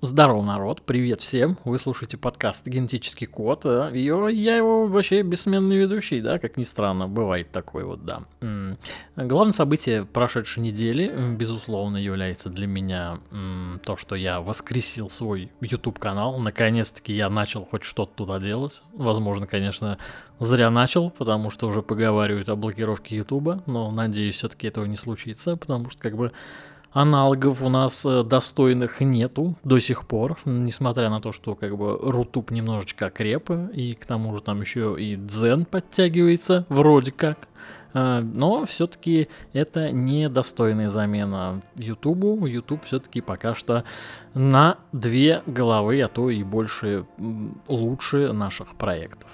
Здорово, 0.00 0.42
народ, 0.42 0.82
привет 0.82 1.22
всем. 1.22 1.58
Вы 1.64 1.76
слушаете 1.76 2.16
подкаст 2.16 2.64
«Генетический 2.64 3.26
код». 3.26 3.62
э, 3.64 3.90
И 3.94 4.04
я 4.04 4.56
его 4.56 4.86
вообще 4.86 5.22
бессменный 5.22 5.76
ведущий, 5.76 6.20
да, 6.20 6.38
как 6.38 6.56
ни 6.56 6.62
странно, 6.62 7.08
бывает 7.08 7.50
такой 7.50 7.82
вот, 7.82 8.04
да. 8.04 8.22
Главное 9.16 9.52
событие 9.52 10.04
прошедшей 10.04 10.62
недели, 10.62 11.12
безусловно, 11.34 11.96
является 11.96 12.48
для 12.48 12.68
меня 12.68 13.18
то, 13.84 13.96
что 13.96 14.14
я 14.14 14.40
воскресил 14.40 15.10
свой 15.10 15.50
YouTube-канал. 15.60 16.38
Наконец-таки 16.38 17.12
я 17.12 17.28
начал 17.28 17.64
хоть 17.64 17.82
что-то 17.82 18.12
туда 18.18 18.38
делать. 18.38 18.82
Возможно, 18.92 19.48
конечно, 19.48 19.98
зря 20.38 20.70
начал, 20.70 21.10
потому 21.10 21.50
что 21.50 21.66
уже 21.66 21.82
поговаривают 21.82 22.48
о 22.48 22.54
блокировке 22.54 23.16
YouTube, 23.16 23.66
но 23.66 23.90
надеюсь, 23.90 24.36
все-таки 24.36 24.68
этого 24.68 24.84
не 24.84 24.96
случится, 24.96 25.56
потому 25.56 25.90
что 25.90 26.00
как 26.00 26.16
бы 26.16 26.30
аналогов 26.92 27.62
у 27.62 27.68
нас 27.68 28.04
э, 28.06 28.22
достойных 28.22 29.00
нету 29.00 29.56
до 29.64 29.78
сих 29.78 30.06
пор, 30.06 30.38
несмотря 30.44 31.10
на 31.10 31.20
то, 31.20 31.32
что 31.32 31.54
как 31.54 31.76
бы 31.76 31.98
Рутуб 32.00 32.50
немножечко 32.50 33.06
окреп, 33.06 33.50
и 33.72 33.94
к 33.94 34.06
тому 34.06 34.34
же 34.34 34.42
там 34.42 34.60
еще 34.60 34.96
и 34.98 35.16
Дзен 35.16 35.66
подтягивается, 35.66 36.66
вроде 36.68 37.12
как. 37.12 37.48
Э, 37.94 38.20
Но 38.20 38.64
все-таки 38.64 39.28
это 39.52 39.90
недостойная 39.90 40.88
замена 40.88 41.62
Ютубу. 41.76 42.46
Ютуб 42.46 42.84
все-таки 42.84 43.20
пока 43.20 43.54
что 43.54 43.84
на 44.34 44.78
две 44.92 45.42
головы, 45.46 46.00
а 46.00 46.08
то 46.08 46.30
и 46.30 46.42
больше 46.42 47.06
лучше 47.68 48.32
наших 48.32 48.74
проектов. 48.74 49.30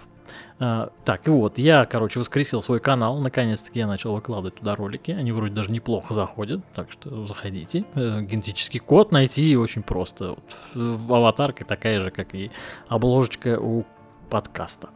А, 0.58 0.90
так, 1.04 1.26
вот, 1.26 1.58
я, 1.58 1.84
короче, 1.84 2.20
воскресил 2.20 2.62
свой 2.62 2.80
канал, 2.80 3.18
наконец-таки 3.18 3.80
я 3.80 3.86
начал 3.86 4.14
выкладывать 4.14 4.56
туда 4.56 4.74
ролики, 4.74 5.10
они 5.10 5.32
вроде 5.32 5.54
даже 5.54 5.72
неплохо 5.72 6.14
заходят, 6.14 6.60
так 6.74 6.90
что 6.90 7.26
заходите. 7.26 7.84
Э, 7.94 8.22
Генетический 8.22 8.80
код 8.80 9.12
найти 9.12 9.56
очень 9.56 9.82
просто. 9.82 10.36
Вот, 10.74 11.10
аватарка 11.10 11.64
такая 11.64 12.00
же, 12.00 12.10
как 12.10 12.34
и 12.34 12.50
обложечка 12.88 13.58
у 13.60 13.84
подкаста. 14.24 14.88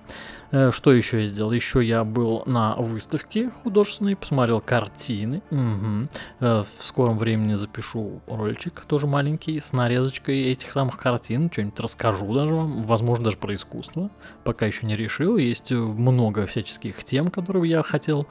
Э, 0.50 0.70
Что 0.72 0.92
еще 0.92 1.20
я 1.20 1.26
сделал? 1.26 1.52
Еще 1.52 1.84
я 1.84 2.04
был 2.04 2.42
на 2.46 2.74
выставке 2.76 3.50
художественной, 3.50 4.16
посмотрел 4.16 4.60
картины. 4.60 5.42
Э, 6.40 6.62
В 6.62 6.82
скором 6.82 7.18
времени 7.18 7.54
запишу 7.54 8.20
роличек, 8.26 8.84
тоже 8.84 9.06
маленький, 9.06 9.60
с 9.60 9.72
нарезочкой 9.72 10.42
этих 10.50 10.72
самых 10.72 10.98
картин. 10.98 11.50
Что-нибудь 11.52 11.78
расскажу 11.80 12.32
даже 12.34 12.54
вам, 12.54 12.76
возможно, 12.78 13.26
даже 13.26 13.36
про 13.38 13.54
искусство. 13.54 14.10
Пока 14.44 14.66
еще 14.66 14.86
не 14.86 14.96
решил. 14.96 15.36
Есть 15.36 15.70
э, 15.72 15.76
много 15.76 16.46
всяческих 16.46 17.04
тем, 17.04 17.28
которые 17.28 17.70
я 17.70 17.82
хотел 17.82 18.26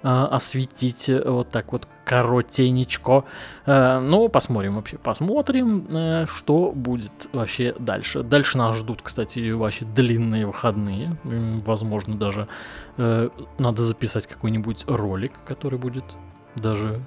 осветить 0.00 1.10
вот 1.24 1.50
так 1.50 1.72
вот 1.72 1.88
коротенечко. 2.08 3.24
Э, 3.66 4.00
Ну, 4.00 4.28
посмотрим 4.28 4.76
вообще, 4.76 4.96
посмотрим, 4.96 5.86
э, 5.90 6.26
что 6.26 6.72
будет 6.72 7.28
вообще 7.32 7.74
дальше. 7.78 8.22
Дальше 8.22 8.56
нас 8.58 8.76
ждут, 8.76 9.02
кстати, 9.02 9.50
вообще 9.50 9.84
длинные 9.84 10.46
выходные. 10.46 11.16
Возможно, 11.66 12.16
даже 12.16 12.48
э, 12.96 13.28
надо 13.58 13.82
записать 13.82 14.26
какой-нибудь 14.26 14.84
ролик, 14.88 15.32
который 15.46 15.78
будет 15.78 16.04
даже 16.56 17.00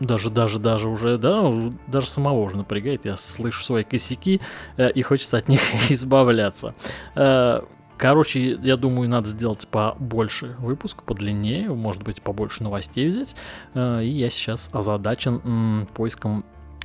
даже, 0.00 0.30
даже, 0.30 0.58
даже 0.60 0.88
уже, 0.88 1.18
да, 1.18 1.52
даже 1.88 2.06
самого 2.06 2.38
уже 2.38 2.56
напрягает, 2.56 3.04
я 3.04 3.16
слышу 3.16 3.64
свои 3.64 3.82
косяки, 3.82 4.40
э, 4.76 4.90
и 4.90 5.02
хочется 5.02 5.36
от 5.38 5.48
них 5.48 5.60
избавляться. 5.90 6.74
Э, 7.16 7.62
Короче, 7.98 8.52
я 8.62 8.76
думаю, 8.76 9.08
надо 9.08 9.28
сделать 9.28 9.66
побольше 9.66 10.54
выпуск, 10.60 11.02
подлиннее, 11.02 11.68
может 11.68 12.04
быть, 12.04 12.22
побольше 12.22 12.62
новостей 12.62 13.08
взять. 13.08 13.34
Э, 13.74 14.02
И 14.02 14.08
я 14.08 14.30
сейчас 14.30 14.70
озадачен 14.72 15.88
поиском 15.94 16.44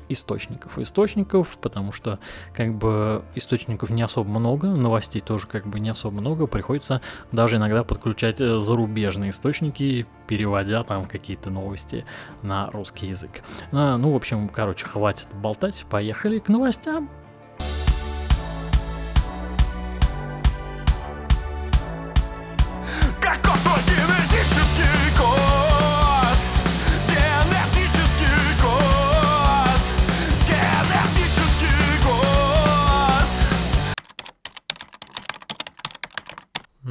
источников. 0.10 0.80
Источников, 0.80 1.58
потому 1.60 1.92
что 1.92 2.20
как 2.54 2.74
бы 2.76 3.24
источников 3.36 3.90
не 3.90 4.02
особо 4.02 4.30
много, 4.40 4.70
новостей 4.70 5.22
тоже 5.22 5.48
как 5.48 5.68
бы 5.68 5.80
не 5.80 5.90
особо 5.90 6.20
много, 6.20 6.48
приходится 6.48 7.02
даже 7.32 7.58
иногда 7.58 7.84
подключать 7.84 8.42
э, 8.42 8.58
зарубежные 8.58 9.30
источники, 9.30 10.06
переводя 10.28 10.84
там 10.84 11.06
какие-то 11.06 11.50
новости 11.50 12.06
на 12.42 12.70
русский 12.72 13.08
язык. 13.08 13.44
А, 13.72 13.98
ну, 13.98 14.12
в 14.12 14.16
общем, 14.16 14.50
короче, 14.50 14.88
хватит 14.88 15.28
болтать, 15.34 15.86
поехали 15.90 16.40
к 16.40 16.50
новостям. 16.50 17.10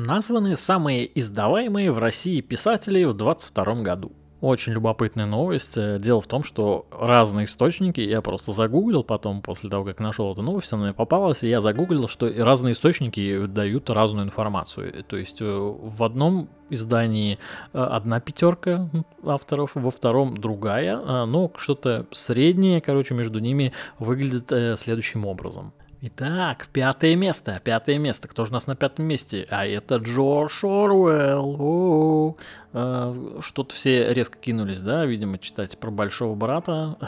Названы 0.04 0.56
самые 0.56 1.08
издаваемые 1.16 1.92
в 1.92 1.98
России 1.98 2.40
писатели 2.40 3.04
в 3.04 3.14
22 3.14 3.82
году. 3.82 4.10
Очень 4.40 4.72
любопытная 4.72 5.26
новость. 5.26 5.78
Э, 5.78 6.00
Дело 6.00 6.20
в 6.20 6.26
том, 6.26 6.42
что 6.42 6.86
разные 6.90 7.44
источники, 7.44 8.00
я 8.00 8.20
просто 8.20 8.50
загуглил 8.50 9.04
потом, 9.04 9.42
после 9.42 9.70
того, 9.70 9.84
как 9.84 10.00
нашел 10.00 10.32
эту 10.32 10.42
новость, 10.42 10.72
она 10.72 10.82
мне 10.86 10.92
попалась, 10.92 11.44
и 11.44 11.48
я 11.48 11.60
загуглил, 11.60 12.08
что 12.08 12.28
разные 12.36 12.72
источники 12.72 13.46
дают 13.46 13.90
разную 13.90 14.26
информацию. 14.26 14.92
Э, 14.92 15.02
То 15.04 15.16
есть 15.16 15.40
э, 15.40 15.44
в 15.44 16.02
одном 16.02 16.48
издании 16.68 17.38
одна 17.72 18.18
пятерка 18.18 18.90
авторов, 19.24 19.70
во 19.76 19.90
втором 19.92 20.36
другая, 20.36 20.98
э, 20.98 21.24
но 21.26 21.52
что-то 21.56 22.06
среднее, 22.10 22.80
короче, 22.80 23.14
между 23.14 23.38
ними 23.38 23.72
выглядит 24.00 24.80
следующим 24.80 25.26
образом. 25.26 25.72
Итак, 26.04 26.66
пятое 26.72 27.14
место. 27.14 27.60
Пятое 27.62 27.96
место. 27.96 28.26
Кто 28.26 28.44
же 28.44 28.50
у 28.50 28.54
нас 28.54 28.66
на 28.66 28.74
пятом 28.74 29.04
месте? 29.04 29.46
А 29.50 29.64
это 29.64 29.96
Джордж 29.98 30.64
Оруэлл. 30.64 32.36
Э, 32.72 33.38
Что-то 33.40 33.72
все 33.72 34.12
резко 34.12 34.36
кинулись, 34.36 34.82
да, 34.82 35.06
видимо, 35.06 35.38
читать 35.38 35.78
про 35.78 35.92
большого 35.92 36.34
брата. 36.34 36.98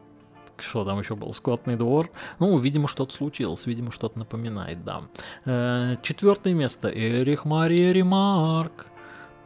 Что 0.58 0.84
там 0.84 0.98
еще 0.98 1.14
был? 1.14 1.32
Скотный 1.32 1.76
двор. 1.76 2.10
Ну, 2.40 2.58
видимо, 2.58 2.88
что-то 2.88 3.12
случилось. 3.14 3.64
Видимо, 3.66 3.92
что-то 3.92 4.18
напоминает, 4.18 4.82
да. 4.84 5.02
Э, 5.44 5.94
Четвертое 6.02 6.52
место. 6.54 6.88
Эрих 6.88 7.44
Мария 7.44 7.92
Ремарк. 7.92 8.86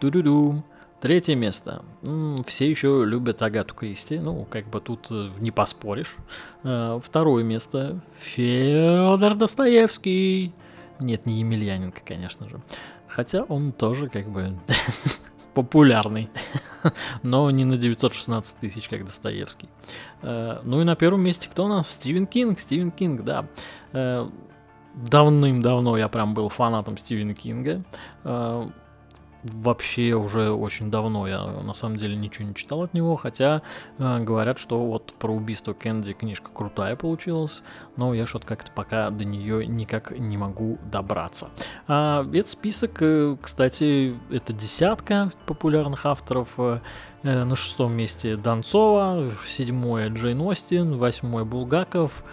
Ту-ду-дум. 0.01 0.65
Третье 1.01 1.35
место. 1.35 1.85
Все 2.47 2.69
еще 2.71 3.05
любят 3.05 3.43
Агату 3.43 3.75
Кристи. 3.75 4.19
Ну, 4.19 4.45
как 4.49 4.67
бы 4.69 4.81
тут 4.81 5.09
э, 5.11 5.31
не 5.39 5.51
поспоришь. 5.51 6.17
Э, 6.65 6.99
Второе 7.03 7.45
место. 7.45 8.01
Федор 8.19 9.35
Достоевский. 9.35 10.55
Нет, 10.99 11.27
не 11.27 11.41
Емельяненко, 11.41 12.01
конечно 12.05 12.49
же. 12.49 12.61
Хотя 13.09 13.43
он 13.45 13.73
тоже 13.73 14.09
как 14.09 14.29
бы 14.31 14.59
популярный. 15.55 16.31
Но 17.23 17.51
не 17.51 17.65
на 17.67 17.77
916 17.77 18.57
тысяч, 18.57 18.89
как 18.89 19.05
Достоевский. 19.05 19.69
Э, 20.23 20.61
Ну 20.65 20.81
и 20.81 20.85
на 20.85 20.97
первом 20.97 21.21
месте 21.21 21.49
кто 21.53 21.67
у 21.67 21.69
нас? 21.69 21.91
Стивен 21.91 22.27
Кинг. 22.27 22.59
Стивен 22.59 22.91
Кинг, 22.91 23.23
да. 23.23 23.47
Давным-давно 24.95 25.99
я 25.99 26.09
прям 26.09 26.33
был 26.33 26.49
фанатом 26.49 26.97
Стивена 26.97 27.35
Кинга. 27.35 27.85
Вообще 29.53 30.15
уже 30.15 30.51
очень 30.51 30.91
давно 30.91 31.27
я 31.27 31.45
на 31.45 31.75
самом 31.75 31.97
деле 31.97 32.17
ничего 32.17 32.49
не 32.49 32.55
читал 32.55 32.83
от 32.83 32.95
него, 32.95 33.17
хотя 33.17 33.63
э, 33.99 34.19
говорят, 34.25 34.59
что 34.59 34.85
вот 34.85 35.13
про 35.19 35.33
убийство 35.33 35.75
Кенди 35.75 36.13
книжка 36.13 36.51
крутая 36.53 36.97
получилась, 36.97 37.63
но 37.97 38.15
я 38.15 38.27
что-то 38.27 38.47
как-то 38.47 38.71
пока 38.73 39.11
до 39.11 39.25
нее 39.25 39.67
никак 39.67 40.19
не 40.19 40.37
могу 40.37 40.79
добраться. 40.91 41.51
А, 41.87 42.27
этот 42.29 42.49
список, 42.49 42.99
э, 43.01 43.37
кстати, 43.41 44.17
это 44.31 44.53
десятка 44.53 45.31
популярных 45.47 46.07
авторов. 46.07 46.55
э, 46.59 46.81
э, 47.23 47.45
На 47.45 47.57
шестом 47.57 47.95
месте 47.95 48.37
Донцова, 48.37 49.31
седьмое 49.47 50.09
Джейн 50.11 50.41
Остин, 50.41 50.99
восьмой 50.99 51.45
Булгаков, 51.45 52.25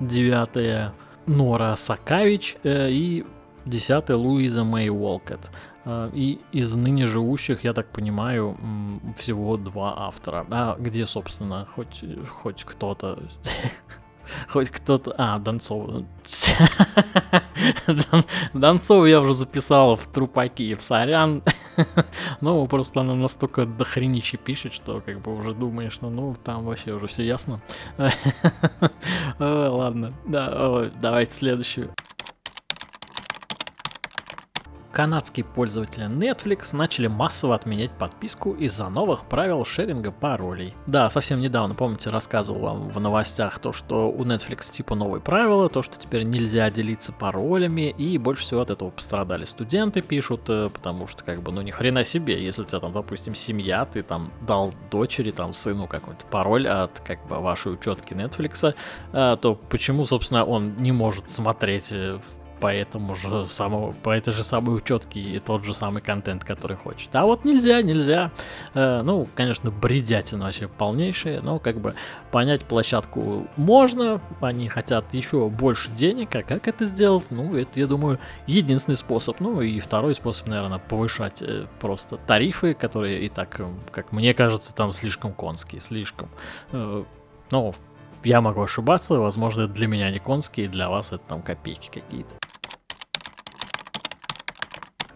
девятое 0.00 0.94
Нора 1.26 1.76
Сакавич 1.76 2.56
и 2.64 3.24
десятое 3.64 4.16
Луиза 4.16 4.64
Мэй 4.64 4.90
Уолкотт. 4.90 5.50
Э, 5.84 6.10
И 6.12 6.40
из 6.52 6.74
ныне 6.74 7.06
живущих, 7.06 7.64
я 7.64 7.72
так 7.72 7.88
понимаю, 7.90 8.56
всего 9.16 9.56
два 9.56 9.94
автора. 10.06 10.46
А 10.50 10.76
где, 10.78 11.06
собственно, 11.06 11.66
хоть, 11.74 12.04
хоть 12.28 12.64
кто-то... 12.64 13.18
Хоть 14.48 14.70
кто-то... 14.70 15.12
А, 15.18 15.38
Донцов. 15.40 15.90
Дон- 17.86 18.24
Донцов 18.54 19.06
я 19.06 19.20
уже 19.20 19.34
записал 19.34 19.96
в 19.96 20.06
трупаки, 20.06 20.74
в 20.74 20.80
сорян. 20.80 21.42
Ну, 22.40 22.66
просто 22.66 23.00
она 23.00 23.14
настолько 23.14 23.64
дохренища 23.66 24.36
пишет, 24.36 24.74
что 24.74 25.00
как 25.00 25.20
бы 25.20 25.34
уже 25.36 25.54
думаешь, 25.54 25.98
ну, 26.02 26.10
ну 26.10 26.36
там 26.44 26.64
вообще 26.66 26.92
уже 26.92 27.06
все 27.06 27.24
ясно. 27.24 27.60
Ой, 27.98 29.68
Ладно, 29.68 30.12
давайте 30.24 31.32
следующую. 31.32 31.92
Канадские 34.92 35.44
пользователи 35.44 36.06
Netflix 36.06 36.76
начали 36.76 37.06
массово 37.06 37.54
отменять 37.54 37.90
подписку 37.92 38.52
из-за 38.52 38.88
новых 38.88 39.24
правил 39.24 39.64
шеринга 39.64 40.12
паролей. 40.12 40.74
Да, 40.86 41.08
совсем 41.10 41.40
недавно, 41.40 41.74
помните, 41.74 42.10
рассказывал 42.10 42.60
вам 42.60 42.88
в 42.90 43.00
новостях 43.00 43.58
то, 43.58 43.72
что 43.72 44.10
у 44.10 44.24
Netflix 44.24 44.70
типа 44.70 44.94
новые 44.94 45.20
правила, 45.20 45.68
то, 45.68 45.82
что 45.82 45.98
теперь 45.98 46.24
нельзя 46.24 46.70
делиться 46.70 47.12
паролями, 47.12 47.90
и 47.90 48.18
больше 48.18 48.42
всего 48.42 48.60
от 48.60 48.70
этого 48.70 48.90
пострадали 48.90 49.44
студенты, 49.44 50.02
пишут, 50.02 50.42
э, 50.48 50.70
потому 50.72 51.06
что 51.06 51.24
как 51.24 51.42
бы, 51.42 51.52
ну 51.52 51.62
ни 51.62 51.70
хрена 51.70 52.04
себе, 52.04 52.42
если 52.42 52.62
у 52.62 52.64
тебя 52.64 52.80
там, 52.80 52.92
допустим, 52.92 53.34
семья, 53.34 53.84
ты 53.86 54.02
там 54.02 54.30
дал 54.46 54.74
дочери, 54.90 55.30
там, 55.30 55.54
сыну 55.54 55.86
какой-то 55.86 56.24
пароль 56.26 56.68
от 56.68 57.00
как 57.00 57.26
бы 57.26 57.38
вашей 57.38 57.72
учетки 57.72 58.12
Netflix, 58.12 58.74
э, 59.12 59.36
то 59.40 59.54
почему, 59.54 60.04
собственно, 60.04 60.44
он 60.44 60.76
не 60.76 60.92
может 60.92 61.30
смотреть 61.30 61.88
э, 61.92 62.18
по 62.62 62.72
этому 62.72 63.16
же 63.16 63.48
самому, 63.48 63.92
по 64.04 64.10
этой 64.10 64.32
же 64.32 64.44
самой 64.44 64.76
учетке 64.76 65.18
и 65.18 65.40
тот 65.40 65.64
же 65.64 65.74
самый 65.74 66.00
контент, 66.00 66.44
который 66.44 66.76
хочет. 66.76 67.12
А 67.12 67.24
вот 67.24 67.44
нельзя, 67.44 67.82
нельзя. 67.82 68.30
Э, 68.74 69.02
ну, 69.02 69.28
конечно, 69.34 69.72
бредятина 69.72 70.44
вообще 70.44 70.68
полнейшая, 70.68 71.40
но 71.42 71.58
как 71.58 71.80
бы 71.80 71.96
понять 72.30 72.64
площадку 72.64 73.48
можно, 73.56 74.20
они 74.40 74.68
хотят 74.68 75.12
еще 75.12 75.48
больше 75.48 75.90
денег, 75.90 76.36
а 76.36 76.44
как 76.44 76.68
это 76.68 76.84
сделать? 76.84 77.24
Ну, 77.30 77.56
это, 77.56 77.80
я 77.80 77.88
думаю, 77.88 78.20
единственный 78.46 78.94
способ. 78.94 79.40
Ну, 79.40 79.60
и 79.60 79.80
второй 79.80 80.14
способ, 80.14 80.46
наверное, 80.46 80.78
повышать 80.78 81.42
э, 81.42 81.66
просто 81.80 82.16
тарифы, 82.16 82.74
которые 82.74 83.24
и 83.24 83.28
так, 83.28 83.58
э, 83.58 83.66
как 83.90 84.12
мне 84.12 84.34
кажется, 84.34 84.72
там 84.72 84.92
слишком 84.92 85.32
конские, 85.32 85.80
слишком. 85.80 86.28
Э, 86.70 87.02
ну, 87.50 87.74
я 88.22 88.40
могу 88.40 88.62
ошибаться, 88.62 89.14
возможно, 89.18 89.62
это 89.62 89.72
для 89.72 89.88
меня 89.88 90.12
не 90.12 90.20
конские, 90.20 90.68
для 90.68 90.88
вас 90.88 91.08
это 91.08 91.24
там 91.26 91.42
копейки 91.42 91.90
какие-то. 91.90 92.36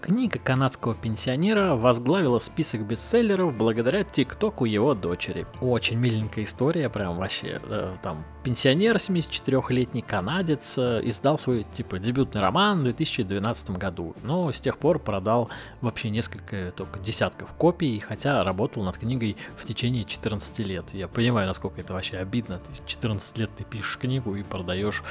Книга 0.07 0.39
канадского 0.39 0.95
пенсионера 0.95 1.75
возглавила 1.75 2.39
список 2.39 2.87
бестселлеров 2.87 3.57
благодаря 3.57 4.05
ТикТоку 4.05 4.65
его 4.65 4.95
дочери. 4.95 5.49
Очень 5.61 5.99
миленькая 5.99 6.45
история, 6.45 6.89
прям 6.89 7.17
вообще. 7.17 7.61
Э, 7.65 7.97
там 8.05 8.25
пенсионер, 8.45 8.95
74-летний 8.95 10.03
канадец, 10.03 10.79
э, 10.79 11.01
издал 11.03 11.39
свой 11.39 11.65
типа 11.65 11.99
дебютный 11.99 12.41
роман 12.41 12.79
в 12.79 12.85
2012 12.85 13.71
году, 13.71 14.15
но 14.23 14.53
с 14.53 14.61
тех 14.61 14.79
пор 14.79 15.01
продал 15.01 15.51
вообще 15.81 16.11
несколько, 16.11 16.73
только 16.77 17.01
десятков 17.01 17.53
копий, 17.55 17.99
хотя 17.99 18.45
работал 18.45 18.85
над 18.85 18.97
книгой 18.99 19.37
в 19.57 19.65
течение 19.65 20.05
14 20.05 20.61
лет. 20.61 20.85
Я 20.93 21.09
понимаю, 21.09 21.49
насколько 21.49 21.81
это 21.81 21.95
вообще 21.95 22.19
обидно. 22.19 22.61
То 22.61 22.71
есть 22.71 22.87
14 22.87 23.39
лет 23.39 23.51
ты 23.57 23.65
пишешь 23.65 23.99
книгу 23.99 24.37
и 24.37 24.45
продаешь 24.45 25.03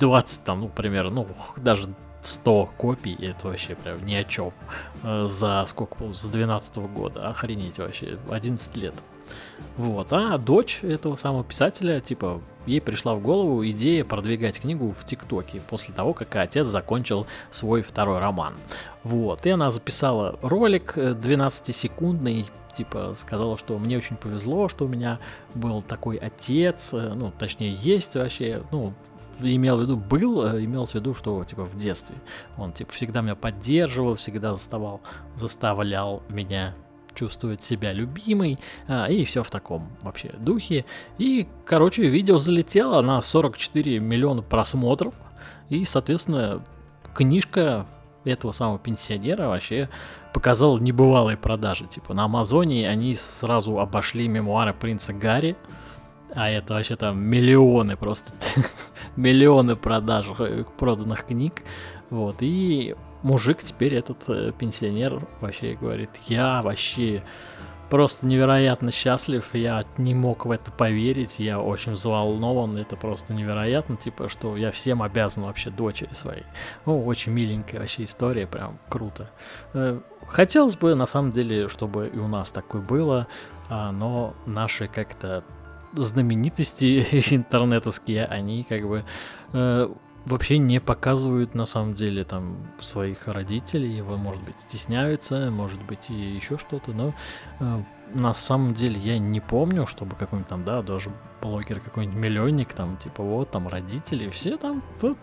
20 0.00 0.42
там, 0.42 0.62
ну, 0.62 0.68
примерно, 0.68 1.10
ну, 1.10 1.28
даже 1.58 1.94
100 2.26 2.70
копий, 2.76 3.14
это 3.14 3.48
вообще 3.48 3.74
прям 3.74 4.04
ни 4.04 4.14
о 4.14 4.24
чем. 4.24 4.52
Э, 5.02 5.26
за 5.26 5.64
сколько, 5.66 6.12
с 6.12 6.24
12 6.24 6.76
года, 6.76 7.28
охренеть 7.28 7.78
вообще, 7.78 8.18
11 8.30 8.76
лет. 8.76 8.94
Вот, 9.76 10.12
а 10.12 10.38
дочь 10.38 10.80
этого 10.82 11.16
самого 11.16 11.44
писателя, 11.44 12.00
типа, 12.00 12.40
ей 12.66 12.80
пришла 12.80 13.14
в 13.14 13.22
голову 13.22 13.66
идея 13.66 14.04
продвигать 14.04 14.60
книгу 14.60 14.92
в 14.92 15.04
ТикТоке 15.04 15.60
после 15.68 15.94
того, 15.94 16.12
как 16.12 16.34
отец 16.36 16.66
закончил 16.66 17.26
свой 17.50 17.82
второй 17.82 18.18
роман. 18.18 18.54
Вот, 19.02 19.46
и 19.46 19.50
она 19.50 19.70
записала 19.70 20.38
ролик 20.42 20.96
12-секундный, 20.96 22.42
э, 22.42 22.63
типа 22.74 23.14
сказала, 23.16 23.56
что 23.56 23.78
мне 23.78 23.96
очень 23.96 24.16
повезло, 24.16 24.68
что 24.68 24.84
у 24.84 24.88
меня 24.88 25.18
был 25.54 25.82
такой 25.82 26.16
отец, 26.16 26.92
э, 26.92 27.12
ну, 27.14 27.32
точнее, 27.36 27.74
есть 27.74 28.14
вообще, 28.16 28.62
ну, 28.70 28.92
имел 29.40 29.78
в 29.78 29.82
виду, 29.82 29.96
был, 29.96 30.44
э, 30.44 30.64
имел 30.64 30.84
в 30.84 30.94
виду, 30.94 31.14
что, 31.14 31.42
типа, 31.44 31.64
в 31.64 31.76
детстве. 31.76 32.16
Он, 32.58 32.72
типа, 32.72 32.92
всегда 32.92 33.22
меня 33.22 33.34
поддерживал, 33.34 34.14
всегда 34.16 34.54
заставал, 34.54 35.00
заставлял 35.36 36.22
меня 36.28 36.74
чувствовать 37.14 37.62
себя 37.62 37.92
любимой, 37.92 38.58
а, 38.88 39.06
и 39.06 39.24
все 39.24 39.42
в 39.42 39.50
таком 39.50 39.88
вообще 40.02 40.30
духе. 40.38 40.84
И, 41.18 41.46
короче, 41.64 42.06
видео 42.06 42.38
залетело 42.38 43.00
на 43.02 43.20
44 43.22 44.00
миллиона 44.00 44.42
просмотров, 44.42 45.14
и, 45.68 45.84
соответственно, 45.84 46.62
книжка 47.14 47.86
этого 48.24 48.52
самого 48.52 48.78
пенсионера 48.78 49.48
вообще 49.48 49.88
показал 50.32 50.78
небывалые 50.78 51.36
продажи. 51.36 51.86
Типа 51.86 52.14
на 52.14 52.24
Амазоне 52.24 52.88
они 52.88 53.14
сразу 53.14 53.78
обошли 53.78 54.28
мемуары 54.28 54.74
принца 54.74 55.12
Гарри, 55.12 55.56
а 56.34 56.50
это 56.50 56.74
вообще 56.74 56.96
там 56.96 57.22
миллионы 57.22 57.96
просто, 57.96 58.32
миллионы 59.16 59.76
продаж 59.76 60.26
э, 60.38 60.64
проданных 60.78 61.26
книг. 61.26 61.62
Вот, 62.10 62.36
и 62.40 62.94
мужик 63.22 63.62
теперь 63.62 63.94
этот 63.94 64.18
э, 64.28 64.52
пенсионер 64.58 65.26
вообще 65.40 65.74
говорит, 65.80 66.10
я 66.26 66.60
вообще 66.62 67.22
просто 67.90 68.26
невероятно 68.26 68.90
счастлив, 68.90 69.44
я 69.52 69.84
не 69.98 70.14
мог 70.14 70.46
в 70.46 70.50
это 70.50 70.70
поверить, 70.70 71.38
я 71.38 71.60
очень 71.60 71.92
взволнован, 71.92 72.76
это 72.76 72.96
просто 72.96 73.32
невероятно, 73.32 73.96
типа, 73.96 74.28
что 74.28 74.56
я 74.56 74.70
всем 74.70 75.02
обязан 75.02 75.44
вообще 75.44 75.70
дочери 75.70 76.12
своей. 76.12 76.44
Ну, 76.86 77.04
очень 77.04 77.32
миленькая 77.32 77.80
вообще 77.80 78.04
история, 78.04 78.46
прям 78.46 78.78
круто. 78.88 79.30
Э, 79.72 80.00
хотелось 80.26 80.76
бы, 80.76 80.94
на 80.94 81.06
самом 81.06 81.30
деле, 81.30 81.68
чтобы 81.68 82.08
и 82.08 82.18
у 82.18 82.28
нас 82.28 82.50
такое 82.50 82.82
было, 82.82 83.26
а, 83.68 83.92
но 83.92 84.34
наши 84.46 84.88
как-то 84.88 85.44
знаменитости 85.92 87.06
интернетовские, 87.34 88.26
они 88.26 88.64
как 88.64 88.86
бы 88.86 89.04
э, 89.52 89.88
вообще 90.26 90.58
не 90.58 90.80
показывают 90.80 91.54
на 91.54 91.64
самом 91.64 91.94
деле 91.94 92.24
там 92.24 92.56
своих 92.80 93.28
родителей, 93.28 93.96
его, 93.96 94.16
может 94.16 94.42
быть, 94.42 94.58
стесняются, 94.58 95.50
может 95.50 95.82
быть, 95.82 96.08
и 96.08 96.14
еще 96.14 96.58
что-то, 96.58 96.92
но 96.92 97.14
э, 97.60 97.82
на 98.14 98.34
самом 98.34 98.74
деле 98.74 98.98
я 99.00 99.18
не 99.18 99.40
помню, 99.40 99.86
чтобы 99.86 100.16
какой-нибудь 100.16 100.48
там, 100.48 100.64
да, 100.64 100.82
даже 100.82 101.10
блогер 101.42 101.80
какой-нибудь 101.80 102.18
миллионник, 102.18 102.72
там, 102.72 102.96
типа, 102.96 103.22
вот, 103.22 103.50
там, 103.50 103.68
родители, 103.68 104.30
все 104.30 104.56
там, 104.56 104.82
вот, 105.00 105.18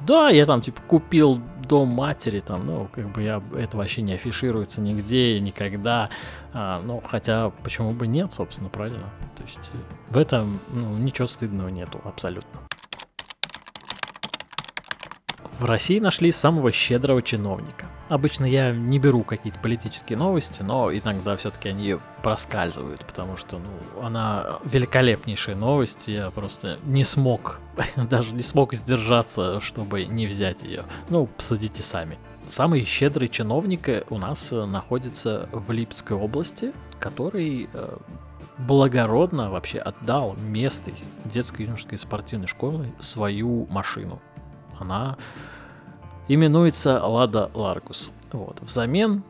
да, 0.00 0.28
я 0.28 0.46
там, 0.46 0.60
типа, 0.60 0.80
купил 0.86 1.40
дом 1.68 1.88
матери, 1.88 2.40
там, 2.40 2.66
ну, 2.66 2.88
как 2.92 3.10
бы 3.12 3.22
я, 3.22 3.42
это 3.56 3.76
вообще 3.76 4.02
не 4.02 4.14
афишируется 4.14 4.80
нигде, 4.80 5.40
никогда, 5.40 6.10
а, 6.52 6.80
ну, 6.82 7.02
хотя, 7.04 7.50
почему 7.64 7.92
бы 7.92 8.06
нет, 8.06 8.32
собственно, 8.32 8.68
правильно, 8.68 9.10
то 9.36 9.42
есть 9.42 9.72
в 10.10 10.16
этом, 10.16 10.60
ну, 10.68 10.96
ничего 10.98 11.26
стыдного 11.26 11.68
нету, 11.68 12.00
абсолютно. 12.04 12.65
В 15.58 15.64
России 15.64 15.98
нашли 16.00 16.32
самого 16.32 16.70
щедрого 16.70 17.22
чиновника. 17.22 17.86
Обычно 18.10 18.44
я 18.44 18.72
не 18.72 18.98
беру 18.98 19.22
какие-то 19.22 19.58
политические 19.58 20.18
новости, 20.18 20.62
но 20.62 20.92
иногда 20.92 21.34
все-таки 21.38 21.70
они 21.70 21.96
проскальзывают, 22.22 23.02
потому 23.06 23.38
что 23.38 23.58
ну, 23.58 24.02
она 24.02 24.58
великолепнейшая 24.64 25.56
новость, 25.56 26.08
я 26.08 26.30
просто 26.30 26.78
не 26.84 27.04
смог, 27.04 27.60
даже 27.96 28.34
не 28.34 28.42
смог 28.42 28.74
сдержаться, 28.74 29.60
чтобы 29.60 30.04
не 30.04 30.26
взять 30.26 30.62
ее. 30.62 30.84
Ну, 31.08 31.26
посудите 31.26 31.82
сами. 31.82 32.18
Самый 32.46 32.84
щедрый 32.84 33.28
чиновник 33.28 33.88
у 34.10 34.18
нас 34.18 34.52
находится 34.52 35.48
в 35.52 35.72
Липской 35.72 36.18
области, 36.18 36.74
который 37.00 37.70
э, 37.72 37.96
благородно 38.58 39.50
вообще 39.50 39.78
отдал 39.78 40.36
местной 40.36 40.96
детской 41.24 41.62
юношеской 41.62 41.96
спортивной 41.96 42.46
школы 42.46 42.92
свою 42.98 43.66
машину 43.70 44.20
она 44.78 45.16
именуется 46.28 47.04
Лада 47.04 47.50
Ларгус. 47.54 48.12
Вот. 48.32 48.60
Взамен, 48.60 49.22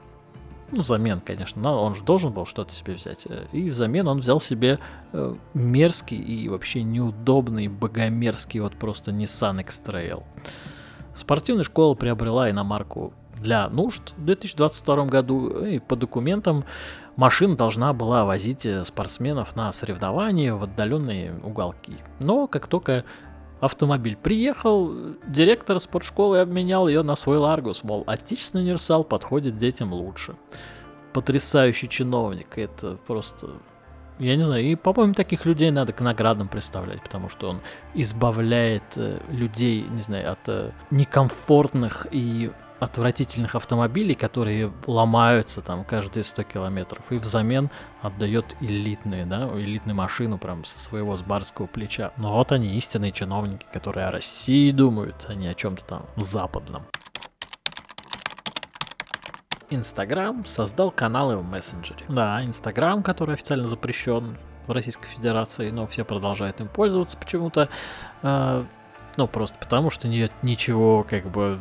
ну, 0.72 0.80
взамен, 0.80 1.20
конечно, 1.20 1.62
но 1.62 1.82
он 1.82 1.94
же 1.94 2.02
должен 2.04 2.32
был 2.32 2.46
что-то 2.46 2.72
себе 2.72 2.94
взять. 2.94 3.26
И 3.52 3.70
взамен 3.70 4.08
он 4.08 4.20
взял 4.20 4.40
себе 4.40 4.78
э, 5.12 5.34
мерзкий 5.54 6.18
и 6.18 6.48
вообще 6.48 6.82
неудобный, 6.82 7.68
богомерзкий 7.68 8.60
вот 8.60 8.76
просто 8.76 9.12
Nissan 9.12 9.60
X-Trail. 9.60 10.22
Спортивная 11.14 11.64
школа 11.64 11.94
приобрела 11.94 12.50
иномарку 12.50 13.14
для 13.40 13.68
нужд 13.68 14.12
в 14.16 14.24
2022 14.24 15.06
году, 15.06 15.64
и 15.64 15.78
по 15.78 15.96
документам 15.96 16.64
машина 17.16 17.56
должна 17.56 17.92
была 17.92 18.24
возить 18.24 18.66
э, 18.66 18.84
спортсменов 18.84 19.56
на 19.56 19.72
соревнования 19.72 20.54
в 20.54 20.64
отдаленные 20.64 21.34
уголки. 21.42 21.96
Но 22.18 22.46
как 22.46 22.66
только 22.66 23.04
Автомобиль 23.60 24.16
приехал, 24.16 24.92
директор 25.26 25.80
спортшколы 25.80 26.40
обменял 26.40 26.88
ее 26.88 27.02
на 27.02 27.14
свой 27.14 27.38
Ларгус, 27.38 27.84
мол, 27.84 28.04
отечественный 28.06 28.64
универсал 28.64 29.02
подходит 29.02 29.56
детям 29.56 29.94
лучше. 29.94 30.36
Потрясающий 31.14 31.88
чиновник, 31.88 32.58
это 32.58 32.98
просто... 33.06 33.48
Я 34.18 34.36
не 34.36 34.42
знаю, 34.42 34.64
и, 34.64 34.74
по-моему, 34.76 35.14
таких 35.14 35.44
людей 35.44 35.70
надо 35.70 35.92
к 35.92 36.00
наградам 36.00 36.48
представлять, 36.48 37.02
потому 37.02 37.28
что 37.28 37.50
он 37.50 37.60
избавляет 37.92 38.96
э, 38.96 39.20
людей, 39.28 39.82
не 39.82 40.00
знаю, 40.00 40.32
от 40.32 40.48
э, 40.48 40.70
некомфортных 40.90 42.06
и 42.10 42.50
отвратительных 42.78 43.54
автомобилей, 43.54 44.14
которые 44.14 44.72
ломаются 44.86 45.60
там 45.60 45.84
каждые 45.84 46.24
100 46.24 46.42
километров, 46.44 47.10
и 47.10 47.16
взамен 47.16 47.70
отдает 48.02 48.56
элитные, 48.60 49.24
да, 49.24 49.48
элитную 49.54 49.96
машину 49.96 50.38
прям 50.38 50.64
со 50.64 50.78
своего 50.78 51.16
с 51.16 51.22
барского 51.22 51.66
плеча. 51.66 52.12
Но 52.18 52.34
вот 52.34 52.52
они 52.52 52.76
истинные 52.76 53.12
чиновники, 53.12 53.66
которые 53.72 54.06
о 54.06 54.10
России 54.10 54.70
думают, 54.70 55.26
а 55.28 55.34
не 55.34 55.48
о 55.48 55.54
чем-то 55.54 55.84
там 55.84 56.06
западном. 56.16 56.82
Инстаграм 59.70 60.44
создал 60.44 60.90
каналы 60.92 61.36
в 61.38 61.44
мессенджере. 61.44 62.04
Да, 62.08 62.44
Инстаграм, 62.44 63.02
который 63.02 63.34
официально 63.34 63.66
запрещен 63.66 64.38
в 64.66 64.72
Российской 64.72 65.06
Федерации, 65.06 65.70
но 65.70 65.86
все 65.86 66.04
продолжают 66.04 66.60
им 66.60 66.68
пользоваться 66.68 67.16
почему-то. 67.16 67.68
Э, 68.22 68.64
ну, 69.16 69.26
просто 69.26 69.58
потому, 69.58 69.90
что 69.90 70.08
нет 70.08 70.30
ничего, 70.42 71.04
как 71.08 71.26
бы, 71.30 71.58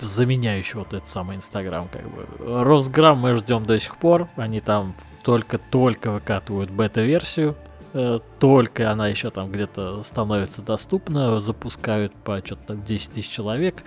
заменяющего 0.00 0.80
вот 0.80 0.94
этот 0.94 1.08
самый 1.08 1.36
Инстаграм, 1.36 1.88
как 1.88 2.02
бы. 2.10 2.26
Росграм 2.64 3.18
мы 3.18 3.36
ждем 3.36 3.64
до 3.64 3.78
сих 3.78 3.96
пор, 3.96 4.28
они 4.36 4.60
там 4.60 4.94
только-только 5.22 6.10
выкатывают 6.10 6.70
бета-версию, 6.70 7.56
э, 7.92 8.18
только 8.38 8.90
она 8.90 9.08
еще 9.08 9.30
там 9.30 9.50
где-то 9.50 10.02
становится 10.02 10.62
доступна, 10.62 11.40
запускают 11.40 12.12
по 12.14 12.38
что-то 12.38 12.68
там 12.68 12.84
10 12.84 13.12
тысяч 13.12 13.28
человек. 13.28 13.82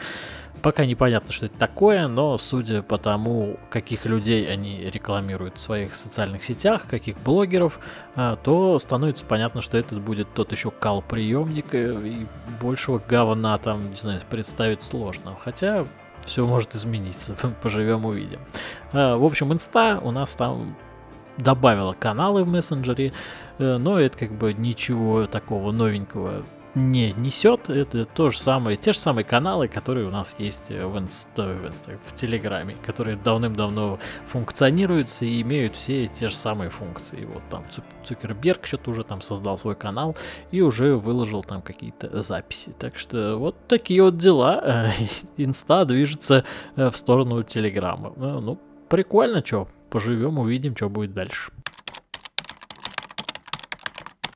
Пока 0.62 0.86
непонятно, 0.86 1.34
что 1.34 1.48
это 1.48 1.58
такое, 1.58 2.08
но 2.08 2.38
судя 2.38 2.84
по 2.84 2.98
тому, 2.98 3.60
каких 3.70 4.06
людей 4.06 4.50
они 4.50 4.90
рекламируют 4.90 5.58
в 5.58 5.60
своих 5.60 5.94
социальных 5.94 6.46
сетях, 6.46 6.88
каких 6.88 7.20
блогеров, 7.20 7.80
э, 8.16 8.38
то 8.44 8.80
становится 8.80 9.26
понятно, 9.26 9.60
что 9.60 9.78
этот 9.78 10.00
будет 10.02 10.34
тот 10.34 10.54
еще 10.54 10.72
кал-приемник, 10.72 11.74
э, 11.74 12.08
и 12.08 12.28
большего 12.62 13.00
говна 13.00 13.58
там, 13.58 13.90
не 13.90 13.98
знаю, 13.98 14.22
представить 14.30 14.82
сложно. 14.82 15.36
Хотя 15.44 15.86
все 16.26 16.46
может 16.46 16.76
измениться, 16.76 17.36
поживем 17.62 18.06
увидим. 18.06 18.40
В 18.92 19.26
общем, 19.26 19.52
инста 19.54 20.00
у 20.02 20.12
нас 20.12 20.36
там 20.36 20.76
добавила 21.38 21.94
каналы 21.94 22.44
в 22.44 22.48
мессенджере, 22.48 23.12
э, 23.58 23.78
но 23.78 24.00
это 24.00 24.18
как 24.18 24.32
бы 24.32 24.54
ничего 24.54 25.26
такого 25.26 25.72
новенького 25.72 26.44
не 26.76 27.12
несет. 27.14 27.70
Это 27.70 28.06
то 28.06 28.30
же 28.30 28.38
самое, 28.38 28.78
те 28.78 28.94
же 28.94 29.00
самые 29.00 29.26
каналы, 29.26 29.68
которые 29.68 30.08
у 30.08 30.12
нас 30.12 30.36
есть 30.40 30.70
в, 30.70 30.98
инста, 30.98 31.54
в, 31.54 31.68
инста, 31.68 31.92
в 32.06 32.16
Телеграме, 32.16 32.76
которые 32.86 33.18
давным-давно 33.18 34.00
функционируют 34.28 35.10
и 35.22 35.42
имеют 35.42 35.76
все 35.76 36.08
те 36.08 36.28
же 36.28 36.36
самые 36.36 36.70
функции. 36.70 37.26
Вот 37.26 37.44
там 37.50 37.66
Цукерберг 38.06 38.66
что-то 38.66 38.92
уже 38.92 39.04
там 39.04 39.22
создал 39.22 39.58
свой 39.58 39.76
канал 39.76 40.16
и 40.52 40.62
уже 40.62 40.96
выложил 40.96 41.44
там 41.44 41.62
какие-то 41.62 42.22
записи. 42.22 42.74
Так 42.78 42.98
что 42.98 43.38
вот 43.38 43.68
такие 43.68 44.04
вот 44.04 44.18
дела. 44.18 44.92
Инста 45.38 45.86
движется 45.86 46.46
э, 46.76 46.90
в 46.90 46.98
сторону 46.98 47.44
Телеграма. 47.44 48.14
Ну, 48.16 48.42
ну 48.42 48.60
прикольно, 48.90 49.46
что 49.46 49.68
поживем, 49.90 50.40
увидим, 50.40 50.76
что 50.76 50.90
будет 50.90 51.14
дальше. 51.14 51.52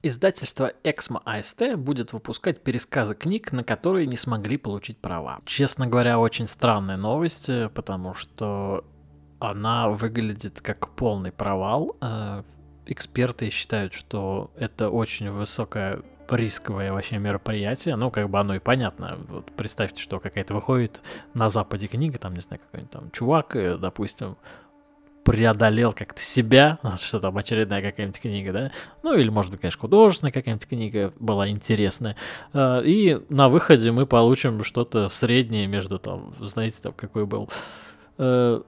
Издательство 0.07 0.71
Exmo 0.83 1.21
AST 1.25 1.75
будет 1.75 2.13
выпускать 2.13 2.63
пересказы 2.63 3.13
книг, 3.15 3.51
на 3.51 3.63
которые 3.63 4.07
не 4.07 4.15
смогли 4.15 4.57
получить 4.57 4.97
права. 4.99 5.39
Честно 5.45 5.87
говоря, 5.87 6.19
очень 6.19 6.47
странная 6.47 6.97
новость, 6.97 7.49
потому 7.73 8.13
что 8.13 8.85
она 9.39 9.89
выглядит 9.89 10.61
как 10.61 10.89
полный 10.95 11.31
провал. 11.31 11.95
Э, 12.01 12.43
эксперты 12.85 13.49
считают, 13.49 13.93
что 13.93 14.51
это 14.57 14.89
очень 14.89 15.29
высокое 15.29 16.01
рисковое 16.29 16.91
вообще 16.91 17.17
мероприятие, 17.17 17.95
ну, 17.95 18.11
как 18.11 18.29
бы 18.29 18.39
оно 18.39 18.55
и 18.55 18.59
понятно. 18.59 19.17
Вот 19.29 19.51
представьте, 19.55 20.01
что 20.01 20.19
какая-то 20.19 20.53
выходит 20.53 21.01
на 21.33 21.49
Западе 21.49 21.87
книга, 21.87 22.19
там, 22.19 22.33
не 22.33 22.41
знаю, 22.41 22.59
какой-нибудь 22.59 22.91
там 22.91 23.11
чувак, 23.11 23.55
э, 23.55 23.77
допустим, 23.77 24.37
преодолел 25.27 25.91
как-то 25.91 26.21
себя, 26.21 26.79
что 27.01 27.19
там 27.19 27.37
очередная 27.37 27.81
какая-нибудь 27.81 28.21
книга, 28.21 28.53
да, 28.53 28.71
ну 29.03 29.13
или, 29.13 29.27
может 29.27 29.51
быть, 29.51 29.59
конечно, 29.59 29.81
художественная 29.81 30.31
какая-нибудь 30.31 30.65
книга 30.65 31.13
была 31.19 31.49
интересная, 31.49 32.15
а, 32.53 32.79
и 32.79 33.19
на 33.27 33.49
выходе 33.49 33.91
мы 33.91 34.05
получим 34.05 34.63
что-то 34.63 35.09
среднее 35.09 35.67
между 35.67 35.99
там, 35.99 36.33
знаете, 36.39 36.79
там 36.81 36.93
какой 36.93 37.25
был. 37.25 37.49
Э, 38.17 38.61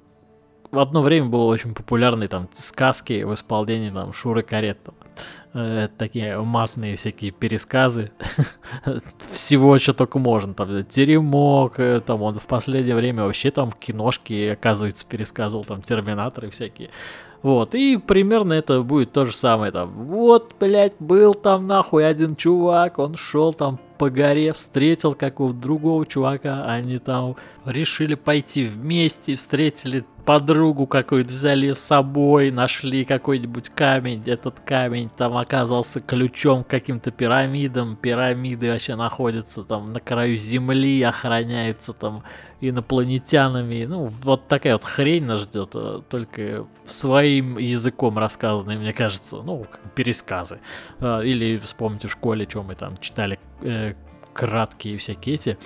в 0.69 0.79
одно 0.79 1.01
время 1.01 1.27
было 1.27 1.45
очень 1.45 1.73
популярны 1.73 2.27
там 2.27 2.49
сказки 2.51 3.23
в 3.23 3.33
исполнении 3.33 3.89
там 3.89 4.11
Шуры 4.11 4.43
Каретова. 4.43 4.97
Э, 5.53 5.87
такие 5.97 6.39
матные 6.41 6.95
всякие 6.95 7.31
пересказы 7.31 8.11
всего, 9.31 9.79
что 9.79 9.93
только 9.93 10.19
можно. 10.19 10.53
Там 10.53 10.85
Теремок, 10.85 11.79
там 12.05 12.21
он 12.21 12.39
в 12.39 12.45
последнее 12.45 12.95
время 12.95 13.25
вообще 13.25 13.49
там 13.49 13.71
киношки, 13.71 14.49
оказывается, 14.49 15.07
пересказывал 15.07 15.63
там 15.63 15.81
Терминаторы 15.81 16.51
всякие. 16.51 16.91
Вот, 17.41 17.73
и 17.73 17.97
примерно 17.97 18.53
это 18.53 18.81
будет 18.81 19.11
то 19.11 19.25
же 19.25 19.33
самое 19.33 19.71
там. 19.71 19.91
Вот, 20.05 20.53
блядь, 20.59 20.95
был 20.99 21.33
там 21.33 21.65
нахуй 21.65 22.05
один 22.05 22.35
чувак, 22.35 22.99
он 22.99 23.15
шел 23.15 23.53
там 23.53 23.79
по 23.99 24.09
горе, 24.09 24.53
встретил 24.53 25.13
какого-то 25.13 25.59
другого 25.59 26.05
чувака, 26.05 26.63
они 26.63 26.99
там 26.99 27.35
решили 27.65 28.15
пойти 28.15 28.63
вместе, 28.63 29.35
встретили 29.35 30.05
подругу 30.29 30.85
какую-то 30.85 31.31
взяли 31.31 31.71
с 31.71 31.79
собой, 31.79 32.51
нашли 32.51 33.03
какой-нибудь 33.03 33.69
камень, 33.69 34.21
этот 34.27 34.59
камень 34.59 35.09
там 35.17 35.35
оказался 35.35 35.99
ключом 35.99 36.63
к 36.63 36.67
каким-то 36.67 37.09
пирамидам, 37.09 37.95
пирамиды 37.95 38.71
вообще 38.71 38.95
находятся 38.95 39.63
там 39.63 39.91
на 39.91 39.99
краю 39.99 40.37
земли, 40.37 41.01
охраняются 41.01 41.93
там 41.93 42.23
инопланетянами, 42.61 43.85
ну 43.85 44.05
вот 44.21 44.47
такая 44.47 44.73
вот 44.73 44.85
хрень 44.85 45.25
нас 45.25 45.41
ждет, 45.41 45.71
э, 45.73 46.01
только 46.07 46.67
своим 46.85 47.57
языком 47.57 48.17
рассказанной, 48.17 48.77
мне 48.77 48.93
кажется, 48.93 49.37
ну 49.37 49.65
пересказы, 49.95 50.59
э, 50.99 51.25
или 51.25 51.57
вспомните 51.57 52.07
в 52.07 52.11
школе, 52.11 52.45
что 52.47 52.61
мы 52.61 52.75
там 52.75 52.97
читали 52.97 53.39
э, 53.61 53.88
краткие 54.39 54.97
всякие 54.97 55.35
эти, 55.35 55.57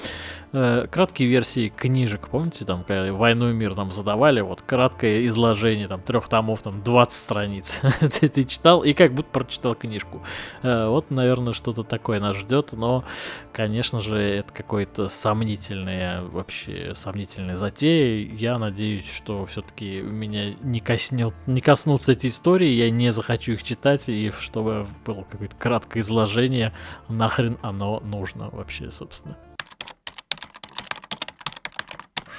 э, 0.51 0.87
краткие 0.89 1.29
версии 1.29 1.69
книжек, 1.69 2.27
помните, 2.29 2.65
там, 2.65 2.83
когда 2.83 3.13
«Войну 3.13 3.51
и 3.51 3.53
мир» 3.53 3.75
нам 3.75 3.91
задавали, 3.91 4.41
вот, 4.41 4.63
краткое 4.63 5.27
изложение, 5.27 5.87
там, 5.87 6.01
трех 6.01 6.27
томов, 6.27 6.63
там, 6.63 6.81
20 6.81 7.13
страниц, 7.13 7.81
ты, 7.99 8.29
ты 8.29 8.43
читал 8.43 8.83
и 8.83 8.93
как 8.93 9.13
будто 9.13 9.29
прочитал 9.29 9.75
книжку. 9.75 10.23
Э, 10.63 10.87
вот, 10.87 11.11
наверное, 11.11 11.53
что-то 11.53 11.83
такое 11.83 12.19
нас 12.19 12.35
ждет, 12.35 12.73
но, 12.73 13.03
конечно 13.51 13.99
же, 13.99 14.17
это 14.17 14.51
какое-то 14.51 15.07
сомнительное, 15.07 16.23
вообще, 16.23 16.93
сомнительная 16.95 17.55
затея. 17.55 18.27
Я 18.27 18.57
надеюсь, 18.57 19.07
что 19.07 19.45
все-таки 19.45 20.01
меня 20.01 20.55
не, 20.63 20.79
коснет, 20.79 21.35
не 21.45 21.61
коснутся 21.61 22.13
эти 22.13 22.25
истории, 22.25 22.69
я 22.69 22.89
не 22.89 23.11
захочу 23.11 23.51
их 23.51 23.61
читать, 23.61 24.09
и 24.09 24.31
чтобы 24.31 24.87
было 25.05 25.25
какое-то 25.29 25.55
краткое 25.57 25.99
изложение, 25.99 26.73
нахрен 27.07 27.59
оно 27.61 27.99
нужно 27.99 28.49
вообще, 28.63 28.89
собственно. 28.89 29.37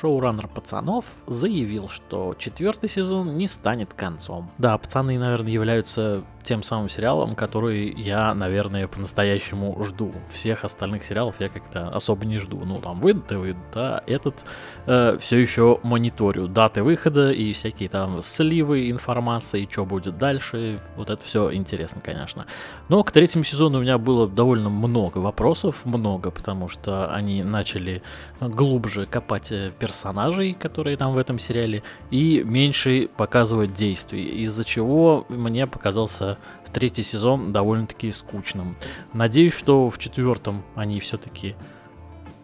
Шоураннер 0.01 0.49
пацанов 0.49 1.05
заявил, 1.27 1.89
что 1.89 2.35
четвертый 2.39 2.89
сезон 2.89 3.37
не 3.37 3.47
станет 3.47 3.95
концом. 3.95 4.51
Да, 4.59 4.77
пацаны, 4.77 5.19
наверное, 5.19 5.53
являются 5.53 6.25
тем 6.45 6.63
самым 6.63 6.89
сериалом, 6.89 7.35
который 7.35 7.93
я, 7.97 8.35
наверное, 8.35 8.87
по-настоящему 8.87 9.83
жду. 9.83 10.13
Всех 10.29 10.65
остальных 10.65 11.05
сериалов 11.05 11.37
я 11.41 11.49
как-то 11.49 11.89
особо 11.89 12.27
не 12.27 12.39
жду. 12.39 12.63
Ну, 12.65 12.81
там 12.81 13.01
выйдут 13.01 13.33
и 13.33 13.35
выйдут, 13.37 13.65
а 13.75 14.05
этот 14.07 14.45
э, 14.87 15.17
все 15.21 15.39
еще 15.39 15.81
мониторю 15.83 16.47
даты 16.47 16.83
выхода 16.83 17.31
и 17.31 17.53
всякие 17.53 17.89
там 17.89 18.21
сливы 18.23 18.91
информации, 18.91 19.67
что 19.71 19.85
будет 19.85 20.19
дальше. 20.19 20.81
Вот 20.97 21.11
это 21.11 21.23
все 21.23 21.53
интересно, 21.53 22.01
конечно. 22.03 22.47
Но 22.89 23.03
к 23.03 23.11
третьему 23.11 23.45
сезону 23.45 23.79
у 23.79 23.83
меня 23.83 23.99
было 23.99 24.29
довольно 24.29 24.69
много 24.69 25.19
вопросов, 25.19 25.85
много, 25.85 26.31
потому 26.31 26.69
что 26.69 27.13
они 27.13 27.43
начали 27.43 28.03
глубже 28.41 29.07
копать 29.07 29.51
э, 29.51 29.73
персонажей, 29.95 30.55
которые 30.55 30.97
там 30.97 31.15
в 31.15 31.19
этом 31.19 31.39
сериале, 31.39 31.85
и 32.11 32.43
меньше 32.45 33.09
показывать 33.17 33.73
действий, 33.73 34.43
из-за 34.43 34.65
чего 34.65 35.25
мне 35.29 35.69
показался 35.69 36.39
третий 36.73 37.05
сезон 37.05 37.53
довольно-таки 37.53 38.11
скучным. 38.11 38.77
Надеюсь, 39.13 39.55
что 39.55 39.89
в 39.89 39.99
четвертом 39.99 40.65
они 40.75 40.99
все-таки 40.99 41.55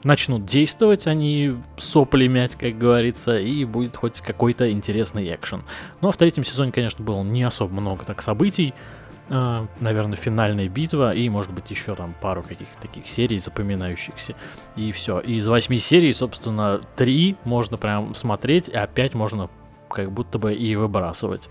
начнут 0.05 0.45
действовать, 0.47 1.09
они 1.09 1.57
сопли 1.77 2.29
мять, 2.29 2.55
как 2.55 2.79
говорится, 2.79 3.37
и 3.37 3.65
будет 3.65 3.97
хоть 3.97 4.21
какой-то 4.21 4.71
интересный 4.71 5.35
экшен. 5.35 5.65
Ну 6.01 6.09
а 6.09 6.13
в 6.13 6.17
третьем 6.17 6.45
сезоне, 6.45 6.71
конечно, 6.71 7.05
было 7.05 7.25
не 7.25 7.43
особо 7.43 7.73
много 7.81 8.05
так 8.05 8.23
событий. 8.23 8.73
Э, 9.31 9.67
наверное, 9.79 10.17
финальная 10.17 10.69
битва 10.69 11.15
и, 11.15 11.29
может 11.29 11.53
быть, 11.53 11.71
еще 11.71 11.95
там 11.95 12.15
пару 12.21 12.43
каких-то 12.43 12.83
таких 12.83 13.09
серий 13.09 13.39
запоминающихся. 13.39 14.35
И 14.75 14.91
все. 14.91 15.21
Из 15.21 15.47
восьми 15.47 15.79
серий, 15.79 16.13
собственно, 16.13 16.81
три 16.97 17.37
можно 17.45 17.77
прям 17.77 18.15
смотреть, 18.15 18.69
а 18.69 18.87
пять 18.89 19.15
можно 19.15 19.49
как 19.89 20.11
будто 20.11 20.39
бы 20.39 20.53
и 20.53 20.75
выбрасывать. 20.75 21.49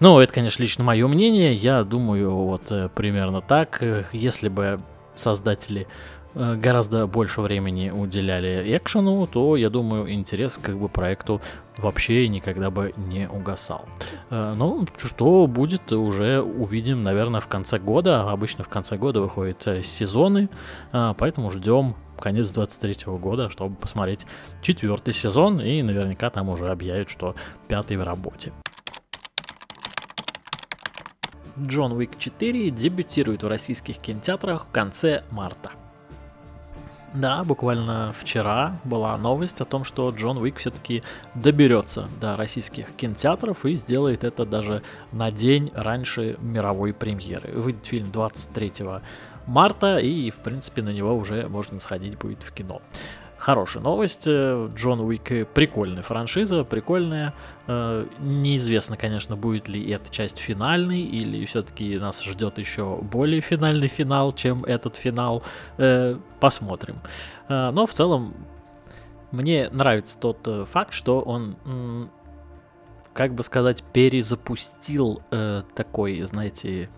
Ну, 0.00 0.18
это, 0.18 0.34
конечно, 0.34 0.62
лично 0.62 0.82
мое 0.82 1.06
мнение. 1.06 1.54
Я 1.54 1.84
думаю, 1.84 2.32
вот 2.32 2.72
э, 2.72 2.88
примерно 2.92 3.40
так. 3.40 3.80
Если 4.12 4.48
бы 4.48 4.80
создатели 5.14 5.82
э, 5.82 5.86
гораздо 6.34 7.06
больше 7.06 7.40
времени 7.40 7.90
уделяли 7.90 8.76
экшену, 8.76 9.26
то, 9.26 9.56
я 9.56 9.70
думаю, 9.70 10.12
интерес 10.12 10.58
как 10.58 10.78
бы 10.78 10.88
проекту 10.88 11.40
вообще 11.76 12.28
никогда 12.28 12.70
бы 12.70 12.92
не 12.96 13.28
угасал. 13.28 13.86
Э, 14.30 14.54
Ну, 14.56 14.86
что 14.98 15.46
будет, 15.46 15.92
уже 15.92 16.40
увидим, 16.40 17.02
наверное, 17.02 17.40
в 17.40 17.48
конце 17.48 17.78
года. 17.78 18.30
Обычно 18.30 18.64
в 18.64 18.68
конце 18.68 18.96
года 18.96 19.20
выходят 19.20 19.66
э, 19.66 19.82
сезоны, 19.82 20.48
э, 20.92 21.14
поэтому 21.16 21.50
ждем 21.50 21.96
конец 22.18 22.50
23 22.52 23.18
года, 23.18 23.50
чтобы 23.50 23.74
посмотреть 23.74 24.26
четвертый 24.60 25.12
сезон, 25.12 25.60
и 25.60 25.82
наверняка 25.82 26.30
там 26.30 26.48
уже 26.48 26.70
объявят, 26.70 27.10
что 27.10 27.34
пятый 27.68 27.96
в 27.96 28.02
работе. 28.02 28.52
Джон 31.60 31.92
Уик 31.92 32.18
4 32.18 32.70
дебютирует 32.70 33.42
в 33.42 33.48
российских 33.48 33.98
кинотеатрах 33.98 34.66
в 34.66 34.70
конце 34.70 35.24
марта. 35.30 35.72
Да, 37.14 37.44
буквально 37.44 38.12
вчера 38.16 38.78
была 38.84 39.16
новость 39.18 39.60
о 39.60 39.66
том, 39.66 39.84
что 39.84 40.08
Джон 40.10 40.38
Уик 40.38 40.56
все-таки 40.56 41.02
доберется 41.34 42.08
до 42.20 42.36
российских 42.36 42.92
кинотеатров 42.96 43.66
и 43.66 43.76
сделает 43.76 44.24
это 44.24 44.46
даже 44.46 44.82
на 45.12 45.30
день 45.30 45.70
раньше 45.74 46.38
мировой 46.40 46.94
премьеры. 46.94 47.52
Выйдет 47.52 47.84
фильм 47.84 48.10
23 48.10 48.72
марта, 49.46 49.98
и, 49.98 50.30
в 50.30 50.36
принципе, 50.36 50.82
на 50.82 50.90
него 50.90 51.14
уже 51.14 51.48
можно 51.48 51.80
сходить 51.80 52.16
будет 52.16 52.42
в 52.42 52.52
кино. 52.52 52.80
Хорошая 53.42 53.82
новость. 53.82 54.22
э, 54.28 54.70
Джон 54.72 55.00
Уик 55.00 55.48
прикольная 55.52 56.04
франшиза, 56.04 56.62
прикольная. 56.62 57.34
Э, 57.66 58.06
Неизвестно, 58.20 58.96
конечно, 58.96 59.34
будет 59.34 59.66
ли 59.66 59.90
эта 59.90 60.08
часть 60.12 60.38
финальной, 60.38 61.00
или 61.00 61.44
все-таки 61.44 61.98
нас 61.98 62.22
ждет 62.22 62.58
еще 62.58 62.98
более 63.02 63.40
финальный 63.40 63.88
финал, 63.88 64.32
чем 64.32 64.64
этот 64.64 64.94
финал. 64.94 65.42
Э, 65.76 66.14
Посмотрим. 66.38 67.00
Э, 67.48 67.72
Но 67.72 67.84
в 67.86 67.90
целом 67.90 68.32
мне 69.32 69.68
нравится 69.72 70.20
тот 70.20 70.46
э, 70.46 70.64
факт, 70.64 70.92
что 70.92 71.20
он, 71.20 71.56
как 73.12 73.34
бы 73.34 73.42
сказать, 73.42 73.82
перезапустил 73.92 75.20
э, 75.32 75.62
такой, 75.74 76.20
знаете, 76.20 76.90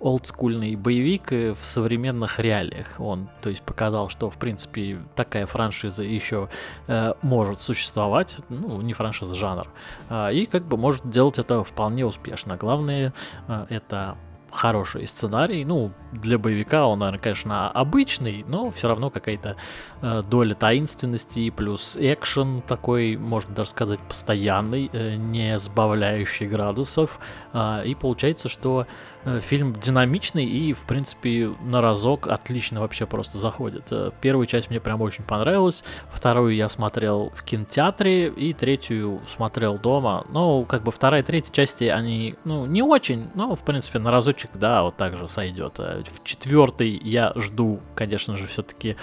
олдскульный 0.00 0.76
боевик 0.76 1.32
э, 1.32 1.54
в 1.54 1.64
современных 1.64 2.38
реалиях. 2.38 2.88
Он, 2.98 3.28
то 3.40 3.50
есть, 3.50 3.62
показал, 3.62 4.08
что, 4.08 4.30
в 4.30 4.38
принципе, 4.38 5.00
такая 5.14 5.46
франшиза 5.46 6.02
еще 6.02 6.48
э, 6.86 7.14
может 7.22 7.60
существовать, 7.60 8.38
ну, 8.48 8.80
не 8.82 8.92
франшиза, 8.92 9.34
жанр, 9.34 9.68
А, 10.08 10.30
и 10.30 10.46
как 10.46 10.66
бы 10.66 10.76
может 10.76 11.08
делать 11.08 11.38
это 11.38 11.64
вполне 11.64 12.04
успешно. 12.04 12.56
Главное, 12.56 13.12
э, 13.48 13.66
это 13.70 14.16
хороший 14.50 15.06
сценарий. 15.06 15.64
Ну, 15.64 15.92
для 16.16 16.38
боевика 16.38 16.86
он, 16.86 17.00
наверное, 17.00 17.20
конечно, 17.20 17.70
обычный, 17.70 18.44
но 18.48 18.70
все 18.70 18.88
равно 18.88 19.10
какая-то 19.10 19.56
э, 20.02 20.22
доля 20.28 20.54
таинственности 20.54 21.50
плюс 21.50 21.96
экшен 21.98 22.62
такой, 22.62 23.16
можно 23.16 23.54
даже 23.54 23.70
сказать, 23.70 24.00
постоянный, 24.00 24.90
э, 24.92 25.16
не 25.16 25.58
сбавляющий 25.58 26.46
градусов. 26.46 27.18
А, 27.52 27.82
и 27.82 27.94
получается, 27.94 28.48
что 28.48 28.86
э, 29.24 29.40
фильм 29.40 29.74
динамичный 29.74 30.44
и, 30.44 30.72
в 30.72 30.86
принципе, 30.86 31.50
на 31.62 31.80
разок 31.80 32.28
отлично 32.28 32.80
вообще 32.80 33.06
просто 33.06 33.38
заходит. 33.38 33.84
Э, 33.90 34.10
Первую 34.20 34.46
часть 34.46 34.70
мне 34.70 34.80
прям 34.80 35.00
очень 35.02 35.24
понравилась, 35.24 35.82
вторую 36.10 36.54
я 36.54 36.68
смотрел 36.68 37.30
в 37.34 37.42
кинотеатре 37.42 38.28
и 38.28 38.52
третью 38.52 39.20
смотрел 39.26 39.78
дома. 39.78 40.24
Ну, 40.30 40.64
как 40.64 40.82
бы 40.82 40.92
вторая 40.92 41.22
и 41.22 41.24
третья 41.24 41.52
части, 41.52 41.84
они, 41.84 42.34
ну, 42.44 42.66
не 42.66 42.82
очень, 42.82 43.30
но, 43.34 43.54
в 43.54 43.64
принципе, 43.64 43.98
на 43.98 44.10
разочек, 44.10 44.50
да, 44.54 44.82
вот 44.82 44.96
так 44.96 45.16
же 45.16 45.28
сойдет. 45.28 45.80
Э, 46.06 46.10
В 46.14 46.24
четвертой 46.24 46.90
я 46.90 47.32
жду, 47.36 47.80
конечно 47.94 48.36
же, 48.36 48.46
все-таки 48.46 48.96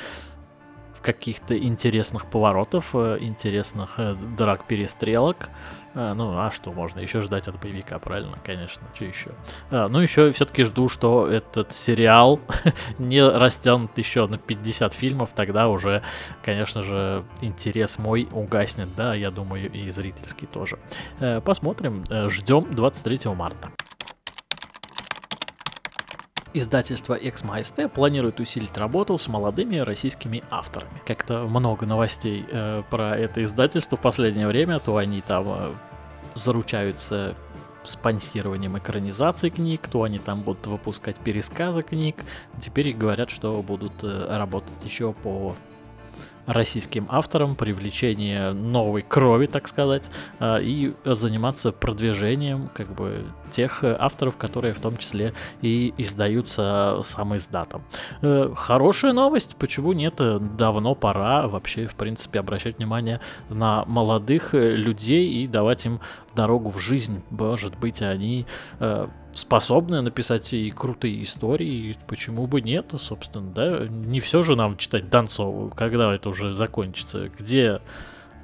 каких-то 1.03 1.57
интересных 1.57 2.25
поворотов, 2.27 2.91
э, 2.95 3.17
интересных 3.19 3.95
э, 3.99 4.15
драк-перестрелок. 4.37 5.49
Э, 5.95 6.13
Ну, 6.13 6.39
а 6.39 6.49
что 6.49 6.71
можно 6.71 7.01
еще 7.01 7.19
ждать 7.21 7.47
от 7.49 7.59
боевика, 7.59 7.99
правильно? 7.99 8.37
Конечно, 8.43 8.81
что 8.95 9.05
еще? 9.05 9.31
Ну, 9.69 9.99
еще 9.99 10.31
все-таки 10.31 10.63
жду, 10.63 10.87
что 10.87 11.27
этот 11.27 11.73
сериал 11.73 12.39
не 12.97 13.21
растянут 13.21 13.97
еще 13.97 14.25
на 14.27 14.37
50 14.37 14.93
фильмов, 14.93 15.31
тогда 15.35 15.67
уже, 15.67 16.01
конечно 16.41 16.81
же, 16.81 17.23
интерес 17.41 17.99
мой 17.99 18.27
угаснет, 18.31 18.95
да, 18.95 19.13
я 19.13 19.29
думаю, 19.29 19.69
и 19.71 19.89
зрительский 19.89 20.47
тоже. 20.47 20.79
Посмотрим, 21.43 22.05
ждем 22.29 22.71
23 22.71 23.29
марта. 23.35 23.69
Издательство 26.55 27.15
Экс-МСТ 27.15 27.91
планирует 27.91 28.39
усилить 28.39 28.77
работу 28.77 29.17
с 29.17 29.27
молодыми 29.27 29.77
российскими 29.77 30.43
авторами. 30.51 31.01
Как-то 31.03 31.47
много 31.47 31.87
новостей 31.87 32.45
э, 32.47 32.83
про 32.91 33.17
это 33.17 33.41
издательство 33.41 33.97
в 33.97 34.01
последнее 34.01 34.45
время, 34.45 34.77
то 34.77 34.97
они 34.97 35.21
там 35.21 35.45
э, 35.47 35.73
заручаются 36.35 37.35
спонсированием 37.83 38.77
экранизации 38.77 39.49
книг, 39.49 39.87
то 39.87 40.03
они 40.03 40.19
там 40.19 40.43
будут 40.43 40.67
выпускать 40.67 41.15
пересказы 41.17 41.81
книг. 41.81 42.17
Теперь 42.61 42.93
говорят, 42.93 43.31
что 43.31 43.59
будут 43.63 44.03
э, 44.03 44.37
работать 44.37 44.71
еще 44.83 45.11
по 45.11 45.55
российским 46.45 47.07
авторам, 47.09 47.55
привлечение 47.55 48.53
новой 48.53 49.01
крови, 49.01 49.45
так 49.45 49.67
сказать, 49.67 50.09
а, 50.39 50.57
и 50.57 50.93
заниматься 51.05 51.71
продвижением 51.71 52.69
как 52.73 52.93
бы 52.93 53.25
тех 53.53 53.83
э, 53.83 53.95
авторов, 53.97 54.35
которые 54.37 54.73
в 54.73 54.79
том 54.79 54.97
числе 54.97 55.33
и 55.61 55.93
издаются 55.97 56.99
сам 57.03 57.37
издатом. 57.37 57.83
Э, 58.21 58.51
Хорошая 58.55 59.13
новость, 59.13 59.55
почему 59.57 59.93
нет? 59.93 60.15
Э, 60.19 60.39
Давно 60.39 60.95
пора 60.95 61.47
вообще, 61.47 61.87
в 61.87 61.95
принципе, 61.95 62.39
обращать 62.39 62.77
внимание 62.77 63.21
на 63.49 63.85
молодых 63.85 64.53
людей 64.53 65.29
и 65.29 65.47
давать 65.47 65.85
им 65.85 65.99
дорогу 66.35 66.69
в 66.69 66.79
жизнь. 66.79 67.21
Может 67.29 67.77
быть, 67.77 68.01
они 68.01 68.45
э, 68.79 69.07
способны 69.31 70.01
написать 70.01 70.53
и 70.53 70.71
крутые 70.71 71.23
истории, 71.23 71.91
и 71.91 71.97
почему 72.07 72.47
бы 72.47 72.61
нет, 72.61 72.93
собственно, 72.99 73.51
да? 73.51 73.87
Не 73.87 74.19
все 74.19 74.43
же 74.43 74.55
нам 74.55 74.77
читать 74.77 75.09
Донцову, 75.09 75.71
когда 75.75 76.13
это 76.13 76.29
уже 76.29 76.53
закончится. 76.53 77.29
Где, 77.37 77.81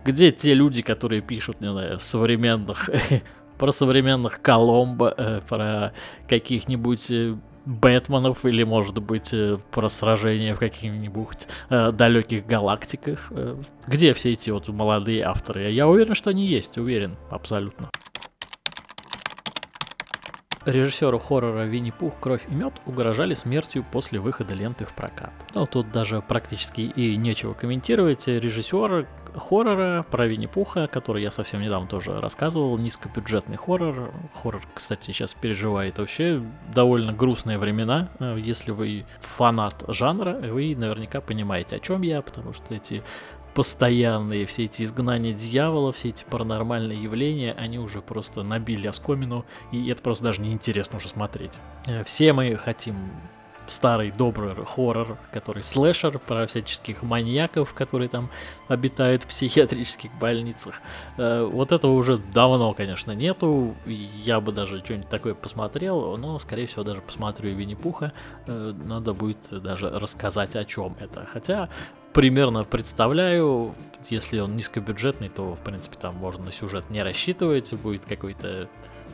где 0.06 0.32
те 0.32 0.54
люди, 0.54 0.82
которые 0.82 1.22
пишут, 1.22 1.62
не 1.62 1.72
знаю, 1.72 2.00
современных, 2.00 2.90
про 3.58 3.72
современных 3.72 4.42
Коломбо, 4.42 5.14
э, 5.16 5.42
про 5.48 5.94
каких-нибудь 6.28 7.12
э, 7.12 7.36
Бэтменов 7.66 8.46
или, 8.46 8.64
может 8.64 9.00
быть, 9.00 9.34
э, 9.34 9.58
про 9.72 9.90
сражения 9.90 10.56
в 10.56 10.60
каких-нибудь 10.60 11.48
э, 11.70 11.92
далеких 11.92 12.46
галактиках. 12.46 13.28
Э, 13.32 13.56
где 13.88 14.14
все 14.14 14.34
эти 14.34 14.50
вот 14.50 14.68
молодые 14.68 15.24
авторы? 15.24 15.72
Я 15.72 15.88
уверен, 15.88 16.16
что 16.16 16.30
они 16.30 16.46
есть, 16.46 16.78
уверен, 16.78 17.16
абсолютно. 17.30 17.90
Режиссеру 20.70 21.20
хоррора 21.20 21.64
Винни-Пух 21.66 22.14
«Кровь 22.20 22.46
и 22.50 22.54
мед» 22.54 22.74
угрожали 22.86 23.34
смертью 23.34 23.86
после 23.92 24.20
выхода 24.20 24.54
ленты 24.54 24.86
в 24.86 24.94
прокат. 24.94 25.32
Ну, 25.54 25.66
тут 25.66 25.92
даже 25.92 26.22
практически 26.22 26.82
и 26.82 27.18
нечего 27.18 27.54
комментировать. 27.54 28.28
Режиссер 28.28 29.08
хоррора 29.36 30.06
про 30.10 30.28
Винни-Пуха, 30.28 30.88
который 30.88 31.24
я 31.24 31.32
совсем 31.32 31.62
недавно 31.62 31.88
тоже 31.88 32.20
рассказывал, 32.20 32.78
низкобюджетный 32.78 33.58
хоррор. 33.58 34.12
Хоррор, 34.34 34.62
кстати, 34.74 35.06
сейчас 35.08 35.34
переживает 35.34 35.98
вообще 35.98 36.42
довольно 36.74 37.14
грустные 37.14 37.58
времена. 37.58 38.10
Э, 38.20 38.38
Если 38.40 38.72
вы 38.72 39.06
фанат 39.20 39.84
жанра, 39.88 40.34
вы 40.34 40.76
наверняка 40.76 41.22
понимаете, 41.22 41.78
о 41.78 41.80
чем 41.80 42.02
я, 42.04 42.22
потому 42.22 42.54
что 42.54 42.74
эти 42.76 43.04
постоянные 43.54 44.46
все 44.46 44.66
эти 44.66 44.84
изгнания 44.84 45.34
дьявола, 45.34 45.92
все 45.92 46.10
эти 46.10 46.24
паранормальные 46.30 47.02
явления, 47.02 47.54
они 47.54 47.80
уже 47.80 48.02
просто 48.02 48.44
набили 48.44 48.88
оскомину, 48.88 49.46
и 49.72 49.90
это 49.90 50.02
просто 50.02 50.26
даже 50.26 50.42
неинтересно 50.42 50.98
уже 50.98 51.10
смотреть. 51.10 51.60
Э, 51.86 52.04
Все 52.04 52.34
мы 52.34 52.56
хотим 52.56 52.96
старый 53.70 54.12
добрый 54.12 54.56
хоррор, 54.66 55.18
который 55.32 55.64
слэшер 55.64 56.20
про 56.20 56.48
всяческих 56.48 57.04
маньяков, 57.04 57.74
которые 57.74 58.10
там 58.10 58.30
обитают 58.68 59.24
в 59.24 59.28
психиатрических 59.28 60.12
больницах. 60.20 60.82
Э, 61.18 61.44
Вот 61.44 61.72
этого 61.72 61.94
уже 61.94 62.18
давно, 62.18 62.74
конечно, 62.74 63.12
нету. 63.12 63.76
Я 63.86 64.40
бы 64.42 64.52
даже 64.52 64.80
что-нибудь 64.84 65.10
такое 65.10 65.34
посмотрел, 65.34 66.18
но, 66.18 66.40
скорее 66.40 66.66
всего, 66.68 66.84
даже 66.84 67.02
посмотрю 67.02 67.56
Винни-Пуха. 67.56 68.12
Э, 68.48 68.74
Надо 68.86 69.14
будет 69.14 69.38
даже 69.52 69.90
рассказать, 69.90 70.56
о 70.56 70.66
чем 70.66 70.96
это. 71.00 71.26
Хотя 71.32 71.70
примерно 72.14 72.64
представляю, 72.64 73.76
если 74.10 74.40
он 74.40 74.56
низкобюджетный, 74.56 75.30
то, 75.30 75.56
в 75.56 75.60
принципе, 75.60 75.98
там 76.00 76.16
можно 76.16 76.46
на 76.46 76.52
сюжет 76.52 76.90
не 76.90 77.04
рассчитывать, 77.04 77.74
будет 77.74 78.06
какой-то 78.06 78.68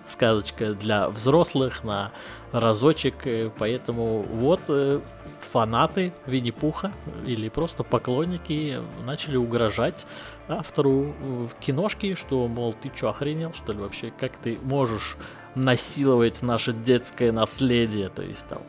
сказочка 0.06 0.74
для 0.74 1.10
взрослых 1.10 1.84
на 1.84 2.12
разочек, 2.52 3.26
э, 3.26 3.52
поэтому 3.58 4.22
вот 4.22 4.62
э, 4.68 5.02
фанаты 5.40 6.14
Винни-Пуха 6.26 6.92
или 7.26 7.50
просто 7.50 7.84
поклонники 7.84 8.80
начали 9.06 9.38
угрожать 9.38 10.06
автору 10.48 11.14
в 11.22 11.54
киношке, 11.60 12.16
что, 12.16 12.48
мол, 12.48 12.74
ты 12.74 12.92
чё, 12.96 13.10
охренел, 13.10 13.54
что 13.54 13.74
ли, 13.74 13.80
вообще, 13.80 14.12
как 14.18 14.36
ты 14.38 14.60
можешь 14.62 15.18
насиловать 15.56 16.42
наше 16.42 16.74
детское 16.74 17.32
наследие, 17.32 18.10
то 18.10 18.22
есть 18.22 18.48
там 18.48 18.62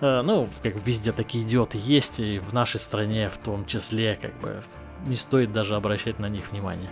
Э, 0.00 0.22
ну, 0.22 0.48
как 0.62 0.74
везде 0.86 1.12
такие 1.12 1.44
идиоты 1.44 1.78
есть, 1.82 2.20
и 2.20 2.38
в 2.38 2.52
нашей 2.52 2.78
стране 2.78 3.30
в 3.30 3.38
том 3.38 3.64
числе, 3.64 4.18
как 4.20 4.38
бы, 4.40 4.62
не 5.06 5.16
стоит 5.16 5.52
даже 5.52 5.76
обращать 5.76 6.18
на 6.18 6.28
них 6.28 6.50
внимание. 6.50 6.90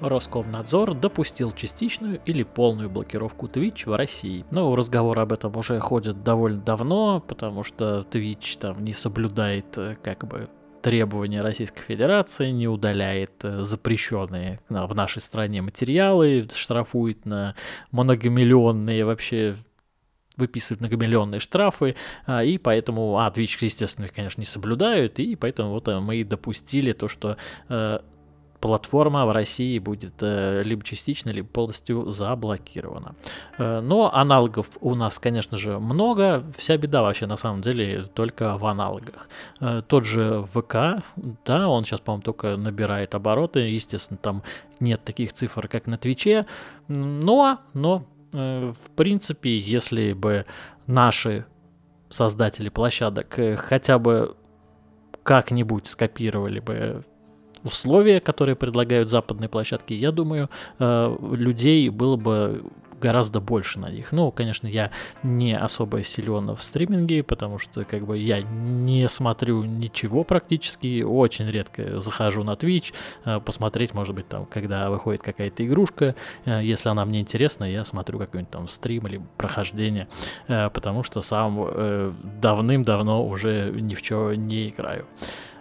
Роскомнадзор 0.00 0.94
допустил 0.94 1.52
частичную 1.52 2.20
или 2.26 2.42
полную 2.42 2.90
блокировку 2.90 3.46
Twitch 3.46 3.88
в 3.88 3.96
России. 3.96 4.44
Ну, 4.50 4.74
разговор 4.74 5.18
об 5.18 5.32
этом 5.32 5.56
уже 5.56 5.80
ходит 5.80 6.22
довольно 6.22 6.60
давно, 6.60 7.20
потому 7.20 7.64
что 7.64 8.06
Twitch 8.10 8.58
там 8.58 8.84
не 8.84 8.92
соблюдает 8.92 9.76
э, 9.78 9.96
как 10.02 10.26
бы 10.26 10.48
требования 10.82 11.40
Российской 11.40 11.82
Федерации, 11.82 12.50
не 12.50 12.68
удаляет 12.68 13.44
э, 13.44 13.62
запрещенные 13.62 14.60
в 14.68 14.94
нашей 14.94 15.20
стране 15.20 15.62
материалы, 15.62 16.48
штрафует 16.54 17.24
на 17.24 17.54
многомиллионные 17.90 19.04
вообще 19.04 19.56
выписывают 20.36 20.80
многомиллионные 20.80 21.40
штрафы, 21.40 21.96
а, 22.26 22.44
и 22.44 22.58
поэтому, 22.58 23.18
а, 23.18 23.30
Twitch, 23.30 23.56
естественно, 23.62 24.06
конечно, 24.08 24.40
не 24.40 24.44
соблюдают, 24.44 25.18
и 25.18 25.34
поэтому 25.34 25.70
вот 25.70 25.88
э, 25.88 25.98
мы 25.98 26.22
допустили 26.24 26.92
то, 26.92 27.08
что 27.08 27.38
платформа 28.60 29.26
в 29.26 29.32
России 29.32 29.78
будет 29.78 30.14
э, 30.22 30.62
либо 30.64 30.82
частично, 30.82 31.30
либо 31.30 31.48
полностью 31.48 32.10
заблокирована. 32.10 33.14
Э, 33.58 33.80
но 33.80 34.12
аналогов 34.14 34.78
у 34.80 34.94
нас, 34.94 35.18
конечно 35.18 35.56
же, 35.56 35.78
много. 35.78 36.44
Вся 36.56 36.76
беда 36.76 37.02
вообще 37.02 37.26
на 37.26 37.36
самом 37.36 37.62
деле 37.62 38.04
только 38.14 38.56
в 38.58 38.66
аналогах. 38.66 39.28
Э, 39.60 39.82
тот 39.86 40.04
же 40.04 40.44
ВК, 40.44 41.02
да, 41.44 41.68
он 41.68 41.84
сейчас, 41.84 42.00
по-моему, 42.00 42.22
только 42.22 42.56
набирает 42.56 43.14
обороты. 43.14 43.60
Естественно, 43.60 44.18
там 44.18 44.42
нет 44.80 45.04
таких 45.04 45.32
цифр, 45.32 45.68
как 45.68 45.86
на 45.86 45.98
Твиче. 45.98 46.46
Но, 46.88 47.60
но 47.74 48.04
в 48.32 48.90
принципе, 48.96 49.56
если 49.56 50.12
бы 50.12 50.44
наши 50.86 51.46
создатели 52.10 52.68
площадок 52.68 53.38
хотя 53.56 53.98
бы 53.98 54.36
как-нибудь 55.22 55.86
скопировали 55.86 56.60
бы 56.60 57.04
условия, 57.66 58.20
которые 58.20 58.54
предлагают 58.54 59.10
западные 59.10 59.48
площадки, 59.48 59.92
я 59.92 60.12
думаю, 60.12 60.48
э, 60.78 61.16
людей 61.32 61.88
было 61.90 62.16
бы 62.16 62.64
гораздо 62.98 63.40
больше 63.40 63.78
на 63.78 63.90
них. 63.90 64.12
Ну, 64.12 64.30
конечно, 64.32 64.66
я 64.66 64.90
не 65.22 65.56
особо 65.58 66.02
силен 66.02 66.54
в 66.54 66.62
стриминге, 66.62 67.22
потому 67.22 67.58
что 67.58 67.84
как 67.84 68.06
бы 68.06 68.16
я 68.16 68.40
не 68.40 69.08
смотрю 69.08 69.64
ничего 69.64 70.24
практически, 70.24 71.02
очень 71.02 71.46
редко 71.48 72.00
захожу 72.00 72.42
на 72.42 72.52
Twitch, 72.52 72.94
э, 73.24 73.40
посмотреть, 73.40 73.94
может 73.94 74.14
быть, 74.14 74.28
там, 74.28 74.46
когда 74.46 74.88
выходит 74.88 75.22
какая-то 75.22 75.66
игрушка, 75.66 76.14
э, 76.46 76.60
если 76.62 76.88
она 76.88 77.04
мне 77.04 77.20
интересна, 77.20 77.64
я 77.64 77.84
смотрю 77.84 78.18
какой-нибудь 78.18 78.50
там 78.50 78.68
стрим 78.68 79.06
или 79.06 79.20
прохождение, 79.36 80.08
потому 80.46 81.02
что 81.02 81.20
сам 81.20 82.14
давным-давно 82.40 83.26
уже 83.26 83.72
ни 83.74 83.94
в 83.94 84.02
чего 84.02 84.34
не 84.34 84.68
играю. 84.68 85.06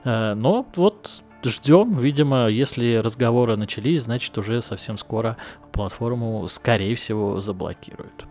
Но 0.04 0.66
вот 0.76 1.24
ждем. 1.50 1.98
Видимо, 1.98 2.48
если 2.48 2.96
разговоры 2.96 3.58
начались, 3.58 4.04
значит 4.04 4.38
уже 4.38 4.62
совсем 4.62 4.98
скоро 4.98 5.38
платформу, 5.72 6.48
скорее 6.48 6.96
всего, 6.96 7.40
заблокируют. 7.40 8.26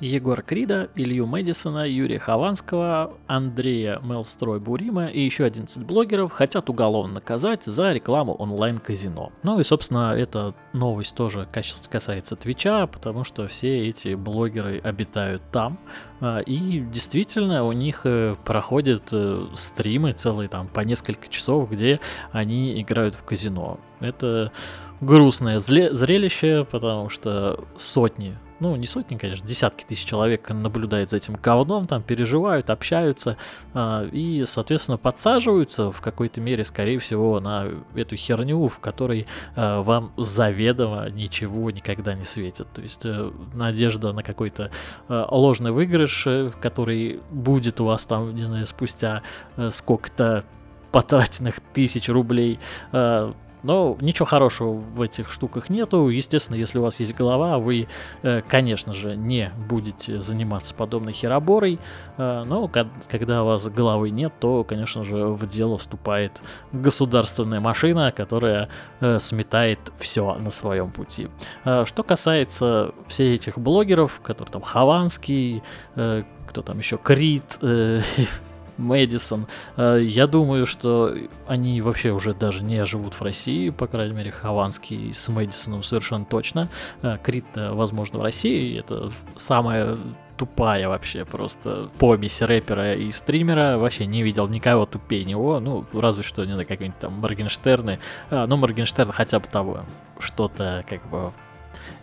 Егора 0.00 0.42
Крида, 0.42 0.90
Илью 0.94 1.26
Мэдисона, 1.26 1.88
Юрия 1.88 2.18
Хованского, 2.18 3.14
Андрея 3.26 3.98
Мелстрой 4.02 4.60
Бурима 4.60 5.06
и 5.06 5.20
еще 5.20 5.44
11 5.44 5.84
блогеров 5.84 6.30
хотят 6.32 6.70
уголовно 6.70 7.14
наказать 7.14 7.64
за 7.64 7.92
рекламу 7.92 8.34
онлайн-казино. 8.34 9.32
Ну 9.42 9.58
и, 9.58 9.64
собственно, 9.64 10.14
эта 10.16 10.54
новость 10.72 11.16
тоже 11.16 11.48
касается 11.90 12.36
Твича, 12.36 12.86
потому 12.86 13.24
что 13.24 13.48
все 13.48 13.88
эти 13.88 14.14
блогеры 14.14 14.78
обитают 14.78 15.42
там. 15.50 15.78
А, 16.20 16.38
и 16.38 16.80
действительно, 16.80 17.64
у 17.64 17.72
них 17.72 18.02
э, 18.04 18.36
проходят 18.44 19.08
э, 19.12 19.46
стримы 19.54 20.12
целые 20.12 20.48
там 20.48 20.68
по 20.68 20.80
несколько 20.80 21.28
часов, 21.28 21.70
где 21.70 22.00
они 22.30 22.80
играют 22.80 23.14
в 23.14 23.24
казино. 23.24 23.80
Это 24.00 24.52
грустное 25.00 25.58
зрелище, 25.58 26.66
потому 26.70 27.08
что 27.08 27.64
сотни 27.76 28.36
ну, 28.60 28.74
не 28.76 28.86
сотни, 28.86 29.16
конечно, 29.16 29.46
десятки 29.46 29.84
тысяч 29.84 30.04
человек 30.04 30.48
наблюдают 30.50 31.10
за 31.10 31.16
этим 31.16 31.34
говном, 31.34 31.86
там 31.86 32.02
переживают, 32.02 32.70
общаются 32.70 33.36
э, 33.74 34.08
и, 34.12 34.44
соответственно, 34.46 34.98
подсаживаются 34.98 35.92
в 35.92 36.00
какой-то 36.00 36.40
мере, 36.40 36.64
скорее 36.64 36.98
всего, 36.98 37.40
на 37.40 37.68
эту 37.94 38.16
херню, 38.16 38.66
в 38.66 38.78
которой 38.80 39.26
э, 39.54 39.80
вам 39.80 40.12
заведомо 40.16 41.08
ничего 41.10 41.70
никогда 41.70 42.14
не 42.14 42.24
светит. 42.24 42.66
То 42.72 42.82
есть 42.82 43.00
э, 43.04 43.30
надежда 43.54 44.12
на 44.12 44.22
какой-то 44.22 44.70
э, 45.08 45.24
ложный 45.30 45.70
выигрыш, 45.70 46.26
э, 46.26 46.50
который 46.60 47.20
будет 47.30 47.80
у 47.80 47.84
вас 47.84 48.04
там, 48.04 48.34
не 48.34 48.44
знаю, 48.44 48.66
спустя 48.66 49.22
э, 49.56 49.70
сколько-то 49.70 50.44
потраченных 50.90 51.60
тысяч 51.72 52.08
рублей, 52.08 52.58
э, 52.92 53.32
но 53.62 53.96
ничего 54.00 54.26
хорошего 54.26 54.72
в 54.72 55.02
этих 55.02 55.30
штуках 55.30 55.70
нету. 55.70 56.08
Естественно, 56.08 56.56
если 56.56 56.78
у 56.78 56.82
вас 56.82 57.00
есть 57.00 57.14
голова, 57.14 57.58
вы, 57.58 57.88
э, 58.22 58.42
конечно 58.48 58.92
же, 58.92 59.16
не 59.16 59.50
будете 59.68 60.20
заниматься 60.20 60.74
подобной 60.74 61.12
хероборой. 61.12 61.78
Э, 62.16 62.44
но 62.46 62.70
когда 63.08 63.42
у 63.42 63.46
вас 63.46 63.68
головы 63.68 64.10
нет, 64.10 64.32
то, 64.40 64.64
конечно 64.64 65.04
же, 65.04 65.26
в 65.28 65.46
дело 65.46 65.78
вступает 65.78 66.42
государственная 66.72 67.60
машина, 67.60 68.12
которая 68.12 68.68
э, 69.00 69.18
сметает 69.18 69.78
все 69.98 70.34
на 70.34 70.50
своем 70.50 70.90
пути. 70.90 71.28
Что 71.62 72.02
касается 72.02 72.94
всех 73.08 73.34
этих 73.34 73.58
блогеров, 73.58 74.20
которые 74.20 74.52
там 74.52 74.62
Хованский, 74.62 75.62
кто 75.94 76.62
там 76.62 76.78
еще, 76.78 76.98
Крит, 76.98 77.58
Мэдисон. 78.78 79.46
Э, 79.76 80.00
я 80.02 80.26
думаю, 80.26 80.66
что 80.66 81.14
они 81.46 81.80
вообще 81.82 82.10
уже 82.10 82.34
даже 82.34 82.62
не 82.62 82.84
живут 82.86 83.14
в 83.14 83.22
России, 83.22 83.70
по 83.70 83.86
крайней 83.86 84.14
мере, 84.14 84.30
Хованский 84.30 85.12
с 85.12 85.28
Мэдисоном 85.28 85.82
совершенно 85.82 86.24
точно. 86.24 86.70
Э, 87.02 87.18
Крит, 87.22 87.46
возможно, 87.54 88.18
в 88.20 88.22
России. 88.22 88.78
Это 88.78 89.12
самая 89.36 89.98
тупая 90.38 90.88
вообще 90.88 91.24
просто 91.24 91.90
помесь 91.98 92.40
рэпера 92.40 92.94
и 92.94 93.10
стримера. 93.10 93.76
Вообще 93.76 94.06
не 94.06 94.22
видел 94.22 94.48
никого 94.48 94.86
тупее 94.86 95.24
него. 95.24 95.60
Ну, 95.60 95.84
разве 95.92 96.22
что, 96.22 96.44
не 96.44 96.52
знаю, 96.52 96.66
какие-нибудь 96.66 97.00
там 97.00 97.14
Моргенштерны. 97.14 97.98
А, 98.30 98.46
ну, 98.46 98.56
Моргенштерн 98.56 99.10
хотя 99.10 99.40
бы 99.40 99.46
того 99.48 99.80
что-то 100.18 100.84
как 100.88 101.06
бы 101.10 101.32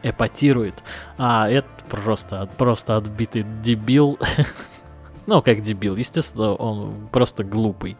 эпатирует. 0.03 0.83
А 1.17 1.49
это 1.49 1.67
просто, 1.89 2.47
просто 2.57 2.97
отбитый 2.97 3.45
дебил. 3.63 4.19
Ну, 5.27 5.41
как 5.41 5.61
дебил, 5.61 5.95
естественно, 5.95 6.53
он 6.53 7.07
просто 7.11 7.43
глупый. 7.43 7.97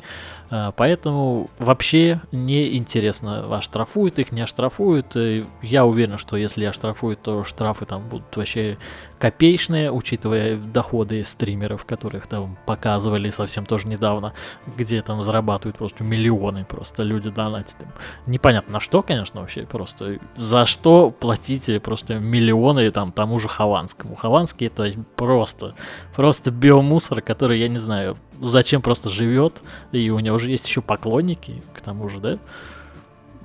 А, 0.50 0.72
поэтому 0.72 1.50
вообще 1.58 2.22
не 2.32 2.78
интересно, 2.78 3.58
оштрафуют 3.58 4.20
их, 4.20 4.32
не 4.32 4.42
оштрафуют. 4.42 5.16
Я 5.62 5.86
уверен, 5.86 6.18
что 6.18 6.38
если 6.38 6.66
оштрафуют, 6.66 7.22
то 7.22 7.44
штрафы 7.44 7.86
там 7.86 8.08
будут 8.08 8.36
вообще 8.36 8.78
копеечные, 9.18 9.92
учитывая 9.92 10.58
доходы 10.58 11.24
стримеров, 11.24 11.86
которых 11.86 12.28
там 12.28 12.58
показывали 12.66 13.30
совсем 13.32 13.66
тоже 13.66 13.88
недавно, 13.88 14.34
где 14.78 15.02
там 15.02 15.22
зарабатывают 15.24 15.78
просто 15.78 16.04
миллионы, 16.04 16.66
просто 16.66 17.04
люди 17.04 17.30
донатят 17.30 17.82
им. 17.82 17.88
Непонятно 18.28 18.74
на 18.74 18.80
что, 18.80 19.02
конечно, 19.02 19.42
вообще 19.42 19.64
просто. 19.64 20.20
За 20.36 20.66
что 20.66 21.12
платите 21.12 21.80
просто 21.80 22.16
миллионы 22.16 22.92
там 22.92 23.12
тому 23.12 23.40
же 23.40 23.48
Хованскому. 23.48 24.16
Хованский 24.16 24.68
это 24.68 24.92
просто, 25.16 25.76
просто 26.16 26.52
биомусор, 26.52 27.15
который, 27.22 27.60
я 27.60 27.68
не 27.68 27.78
знаю, 27.78 28.18
зачем 28.42 28.82
просто 28.82 29.10
живет, 29.10 29.62
и 29.92 30.10
у 30.10 30.20
него 30.20 30.36
уже 30.36 30.52
есть 30.52 30.68
еще 30.68 30.82
поклонники, 30.82 31.64
к 31.74 31.82
тому 31.82 32.10
же, 32.10 32.20
да? 32.20 32.40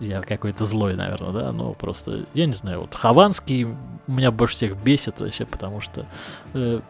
Я 0.01 0.23
какой-то 0.23 0.65
злой, 0.65 0.95
наверное, 0.95 1.33
да, 1.33 1.53
но 1.53 1.75
просто, 1.75 2.25
я 2.33 2.47
не 2.47 2.55
знаю, 2.55 2.83
вот 2.83 2.95
Хованский 2.95 3.69
меня 4.07 4.31
больше 4.31 4.55
всех 4.55 4.77
бесит 4.77 5.21
вообще, 5.21 5.45
потому 5.45 5.81
что 5.81 6.07
э, 6.55 6.81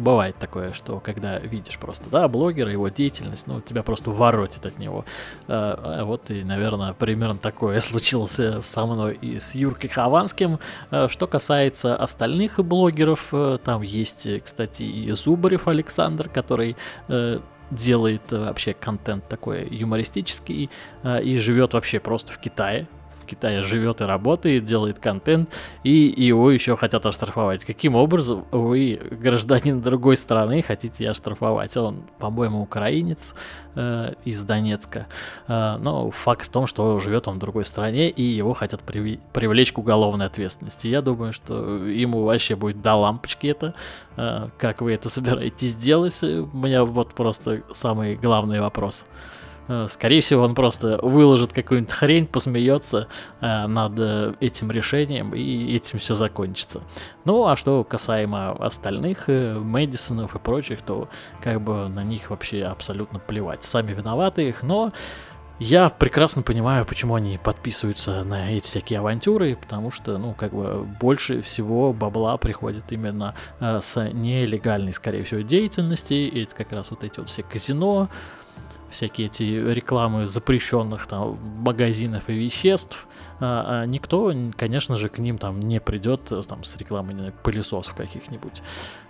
бывает 0.00 0.36
такое, 0.38 0.72
что 0.72 1.00
когда 1.00 1.38
видишь 1.38 1.78
просто, 1.78 2.10
да, 2.10 2.26
блогера, 2.28 2.72
его 2.72 2.88
деятельность, 2.88 3.46
ну, 3.46 3.60
тебя 3.60 3.82
просто 3.82 4.10
воротит 4.10 4.66
от 4.66 4.78
него. 4.78 5.04
А, 5.46 6.04
вот 6.04 6.30
и, 6.30 6.42
наверное, 6.42 6.92
примерно 6.92 7.38
такое 7.38 7.80
случилось 7.80 8.40
со 8.60 8.86
мной 8.86 9.14
и 9.20 9.38
с 9.38 9.54
Юркой 9.54 9.90
Хованским. 9.90 10.58
Что 11.08 11.26
касается 11.26 11.96
остальных 11.96 12.58
блогеров, 12.64 13.28
э, 13.32 13.58
там 13.62 13.82
есть, 13.82 14.26
кстати, 14.42 14.82
и 14.82 15.10
Зубарев 15.12 15.68
Александр, 15.68 16.28
который 16.28 16.76
э, 17.08 17.38
делает 17.70 18.32
вообще 18.32 18.74
контент 18.74 19.28
такой 19.28 19.68
юмористический 19.68 20.70
и 21.04 21.36
живет 21.36 21.74
вообще 21.74 22.00
просто 22.00 22.32
в 22.32 22.38
Китае, 22.38 22.88
в 23.30 23.36
Китае 23.36 23.62
живет 23.62 24.00
и 24.00 24.04
работает, 24.04 24.64
делает 24.64 24.98
контент, 24.98 25.50
и 25.84 25.90
его 26.16 26.50
еще 26.50 26.76
хотят 26.76 27.06
оштрафовать. 27.06 27.64
Каким 27.64 27.94
образом 27.94 28.44
вы, 28.50 29.00
гражданин 29.10 29.80
другой 29.80 30.16
страны, 30.16 30.62
хотите 30.62 31.08
оштрафовать? 31.08 31.76
Он, 31.76 32.02
по-моему, 32.18 32.60
украинец 32.60 33.34
э, 33.76 34.14
из 34.24 34.42
Донецка. 34.42 35.06
Э, 35.46 35.76
но 35.78 36.10
факт 36.10 36.46
в 36.46 36.50
том, 36.50 36.66
что 36.66 36.98
живет 36.98 37.28
он 37.28 37.36
в 37.36 37.38
другой 37.38 37.64
стране, 37.64 38.10
и 38.10 38.22
его 38.22 38.52
хотят 38.52 38.80
приви- 38.84 39.20
привлечь 39.32 39.72
к 39.72 39.78
уголовной 39.78 40.26
ответственности. 40.26 40.88
Я 40.88 41.00
думаю, 41.00 41.32
что 41.32 41.86
ему 41.86 42.24
вообще 42.24 42.56
будет 42.56 42.82
до 42.82 42.94
лампочки 42.94 43.46
это. 43.46 43.74
Э, 44.16 44.48
как 44.58 44.80
вы 44.80 44.92
это 44.92 45.08
собираетесь 45.08 45.76
делать? 45.76 46.20
У 46.22 46.56
меня 46.56 46.84
вот 46.84 47.14
просто 47.14 47.62
самый 47.70 48.16
главный 48.16 48.60
вопрос. 48.60 49.06
Э, 49.70 49.86
скорее 49.88 50.20
всего, 50.20 50.42
он 50.42 50.56
просто 50.56 50.98
выложит 51.00 51.52
какую-нибудь 51.52 51.92
хрень, 51.92 52.26
посмеется 52.26 53.06
э, 53.40 53.66
над 53.68 53.92
э, 53.98 54.34
этим 54.40 54.72
решением, 54.72 55.32
и 55.32 55.76
этим 55.76 56.00
все 56.00 56.14
закончится. 56.14 56.82
Ну, 57.24 57.46
а 57.46 57.54
что 57.54 57.84
касаемо 57.84 58.50
остальных 58.52 59.28
Мэдисонов 59.28 60.34
и 60.34 60.38
прочих, 60.40 60.82
то 60.82 61.08
как 61.40 61.60
бы 61.60 61.88
на 61.88 62.02
них 62.02 62.30
вообще 62.30 62.64
абсолютно 62.64 63.20
плевать. 63.20 63.62
Сами 63.62 63.92
виноваты 63.92 64.48
их, 64.48 64.64
но 64.64 64.92
я 65.60 65.90
прекрасно 65.90 66.40
понимаю, 66.40 66.86
почему 66.86 67.14
они 67.14 67.36
подписываются 67.36 68.24
на 68.24 68.50
эти 68.50 68.64
всякие 68.64 68.98
авантюры, 68.98 69.56
потому 69.56 69.90
что, 69.90 70.16
ну, 70.16 70.32
как 70.32 70.54
бы 70.54 70.84
больше 70.98 71.42
всего 71.42 71.92
бабла 71.92 72.38
приходит 72.38 72.90
именно 72.90 73.34
э, 73.60 73.78
с 73.82 74.02
нелегальной, 74.10 74.94
скорее 74.94 75.22
всего, 75.22 75.42
деятельности. 75.42 76.14
И 76.14 76.44
это 76.44 76.56
как 76.56 76.72
раз 76.72 76.90
вот 76.90 77.04
эти 77.04 77.20
вот 77.20 77.28
все 77.28 77.42
казино, 77.42 78.08
всякие 78.90 79.28
эти 79.28 79.42
рекламы 79.42 80.26
запрещенных 80.26 81.06
там 81.06 81.38
магазинов 81.58 82.28
и 82.28 82.34
веществ, 82.34 83.06
а, 83.40 83.82
а 83.82 83.86
никто, 83.86 84.32
конечно 84.56 84.96
же, 84.96 85.08
к 85.08 85.18
ним 85.18 85.38
там 85.38 85.60
не 85.60 85.80
придет 85.80 86.30
э, 86.30 86.42
там 86.46 86.62
с 86.62 86.76
рекламой 86.76 87.14
знаю, 87.14 87.32
пылесосов 87.42 87.94
каких-нибудь. 87.94 88.62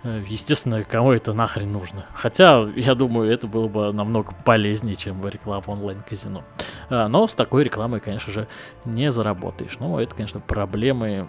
Э, 0.03 0.23
Естественно, 0.27 0.83
кому 0.83 1.11
это 1.11 1.33
нахрен 1.33 1.71
нужно. 1.71 2.05
Хотя, 2.13 2.65
я 2.75 2.95
думаю, 2.95 3.31
это 3.31 3.47
было 3.47 3.67
бы 3.67 3.91
намного 3.91 4.33
полезнее, 4.45 4.95
чем 4.95 5.25
реклама 5.27 5.63
онлайн-казино. 5.67 6.43
А, 6.89 7.09
Но 7.09 7.27
с 7.27 7.35
такой 7.35 7.63
рекламой, 7.63 7.99
конечно 7.99 8.31
же, 8.31 8.47
не 8.85 9.11
заработаешь. 9.11 9.77
Но 9.79 9.99
это, 9.99 10.15
конечно, 10.15 10.39
проблемы 10.39 11.27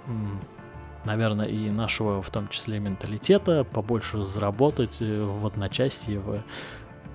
наверное, 1.04 1.46
и 1.46 1.70
нашего, 1.70 2.22
в 2.22 2.30
том 2.30 2.48
числе, 2.48 2.78
менталитета, 2.78 3.64
побольше 3.64 4.22
заработать 4.22 4.98
э, 5.00 5.24
в 5.24 5.46
одночасье, 5.46 6.20
в 6.20 6.42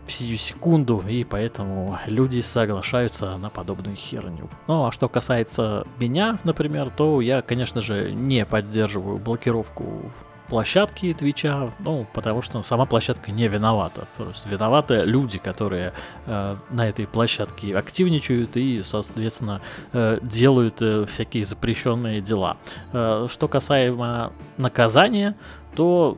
в 0.07 0.11
сию 0.11 0.37
секунду, 0.37 1.03
и 1.07 1.23
поэтому 1.23 1.99
люди 2.07 2.39
соглашаются 2.39 3.37
на 3.37 3.49
подобную 3.49 3.95
херню. 3.95 4.49
Ну, 4.67 4.85
а 4.85 4.91
что 4.91 5.09
касается 5.09 5.85
меня, 5.99 6.39
например, 6.43 6.89
то 6.89 7.21
я, 7.21 7.41
конечно 7.41 7.81
же, 7.81 8.11
не 8.13 8.45
поддерживаю 8.45 9.17
блокировку 9.17 10.11
площадки 10.47 11.13
Твича, 11.13 11.71
ну, 11.79 12.07
потому 12.13 12.41
что 12.41 12.61
сама 12.61 12.85
площадка 12.85 13.31
не 13.31 13.47
виновата. 13.47 14.07
Просто 14.17 14.49
виноваты 14.49 15.03
люди, 15.03 15.39
которые 15.39 15.93
э, 16.25 16.55
на 16.69 16.87
этой 16.87 17.05
площадке 17.05 17.75
активничают 17.75 18.55
и, 18.55 18.81
соответственно, 18.81 19.61
э, 19.93 20.19
делают 20.21 20.81
э, 20.81 21.05
всякие 21.05 21.43
запрещенные 21.43 22.21
дела. 22.21 22.57
Э, 22.93 23.27
что 23.29 23.47
касаемо 23.47 24.31
наказания, 24.57 25.35
то 25.75 26.17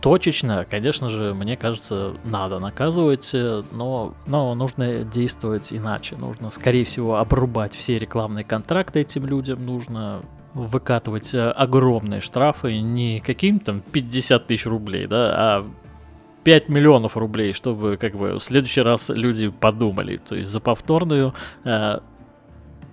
точечно, 0.00 0.66
конечно 0.68 1.08
же, 1.08 1.34
мне 1.34 1.56
кажется, 1.56 2.14
надо 2.24 2.58
наказывать, 2.58 3.30
э, 3.32 3.62
но, 3.72 4.14
но 4.26 4.54
нужно 4.54 5.04
действовать 5.04 5.72
иначе. 5.72 6.16
Нужно, 6.16 6.50
скорее 6.50 6.84
всего, 6.84 7.16
обрубать 7.16 7.74
все 7.74 7.98
рекламные 7.98 8.44
контракты 8.44 9.00
этим 9.00 9.26
людям, 9.26 9.64
нужно 9.64 10.22
выкатывать 10.54 11.34
э, 11.34 11.50
огромные 11.50 12.20
штрафы, 12.20 12.80
не 12.80 13.20
каким 13.20 13.60
там 13.60 13.80
50 13.80 14.46
тысяч 14.46 14.66
рублей, 14.66 15.06
да, 15.06 15.30
а 15.32 15.70
5 16.44 16.68
миллионов 16.68 17.16
рублей, 17.16 17.52
чтобы 17.52 17.96
как 17.96 18.14
бы 18.14 18.38
в 18.38 18.40
следующий 18.40 18.80
раз 18.80 19.10
люди 19.10 19.48
подумали. 19.48 20.16
То 20.16 20.34
есть 20.34 20.50
за 20.50 20.60
повторную 20.60 21.34
э, 21.64 21.98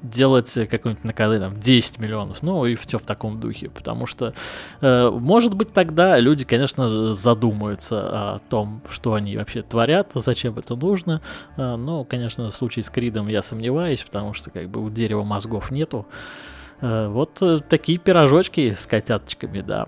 делать 0.09 0.53
какое-нибудь 0.53 1.03
наказание, 1.03 1.49
там, 1.49 1.59
10 1.59 1.99
миллионов, 1.99 2.41
ну 2.41 2.65
и 2.65 2.75
все 2.75 2.97
в 2.97 3.03
таком 3.03 3.39
духе, 3.39 3.69
потому 3.69 4.05
что, 4.05 4.33
э, 4.81 5.09
может 5.09 5.53
быть, 5.53 5.73
тогда 5.73 6.19
люди, 6.19 6.45
конечно, 6.45 7.13
задумаются 7.13 8.35
о 8.35 8.39
том, 8.39 8.81
что 8.89 9.13
они 9.13 9.37
вообще 9.37 9.61
творят, 9.61 10.11
зачем 10.13 10.57
это 10.57 10.75
нужно, 10.75 11.21
э, 11.57 11.75
но, 11.75 12.03
конечно, 12.03 12.51
в 12.51 12.55
случае 12.55 12.83
с 12.83 12.89
Кридом 12.89 13.27
я 13.27 13.41
сомневаюсь, 13.41 14.03
потому 14.03 14.33
что, 14.33 14.51
как 14.51 14.69
бы, 14.69 14.81
у 14.81 14.89
дерева 14.89 15.23
мозгов 15.23 15.71
нету, 15.71 16.05
э, 16.81 17.07
вот 17.07 17.41
э, 17.41 17.59
такие 17.67 17.97
пирожочки 17.97 18.71
с 18.71 18.85
котяточками, 18.85 19.61
да. 19.61 19.87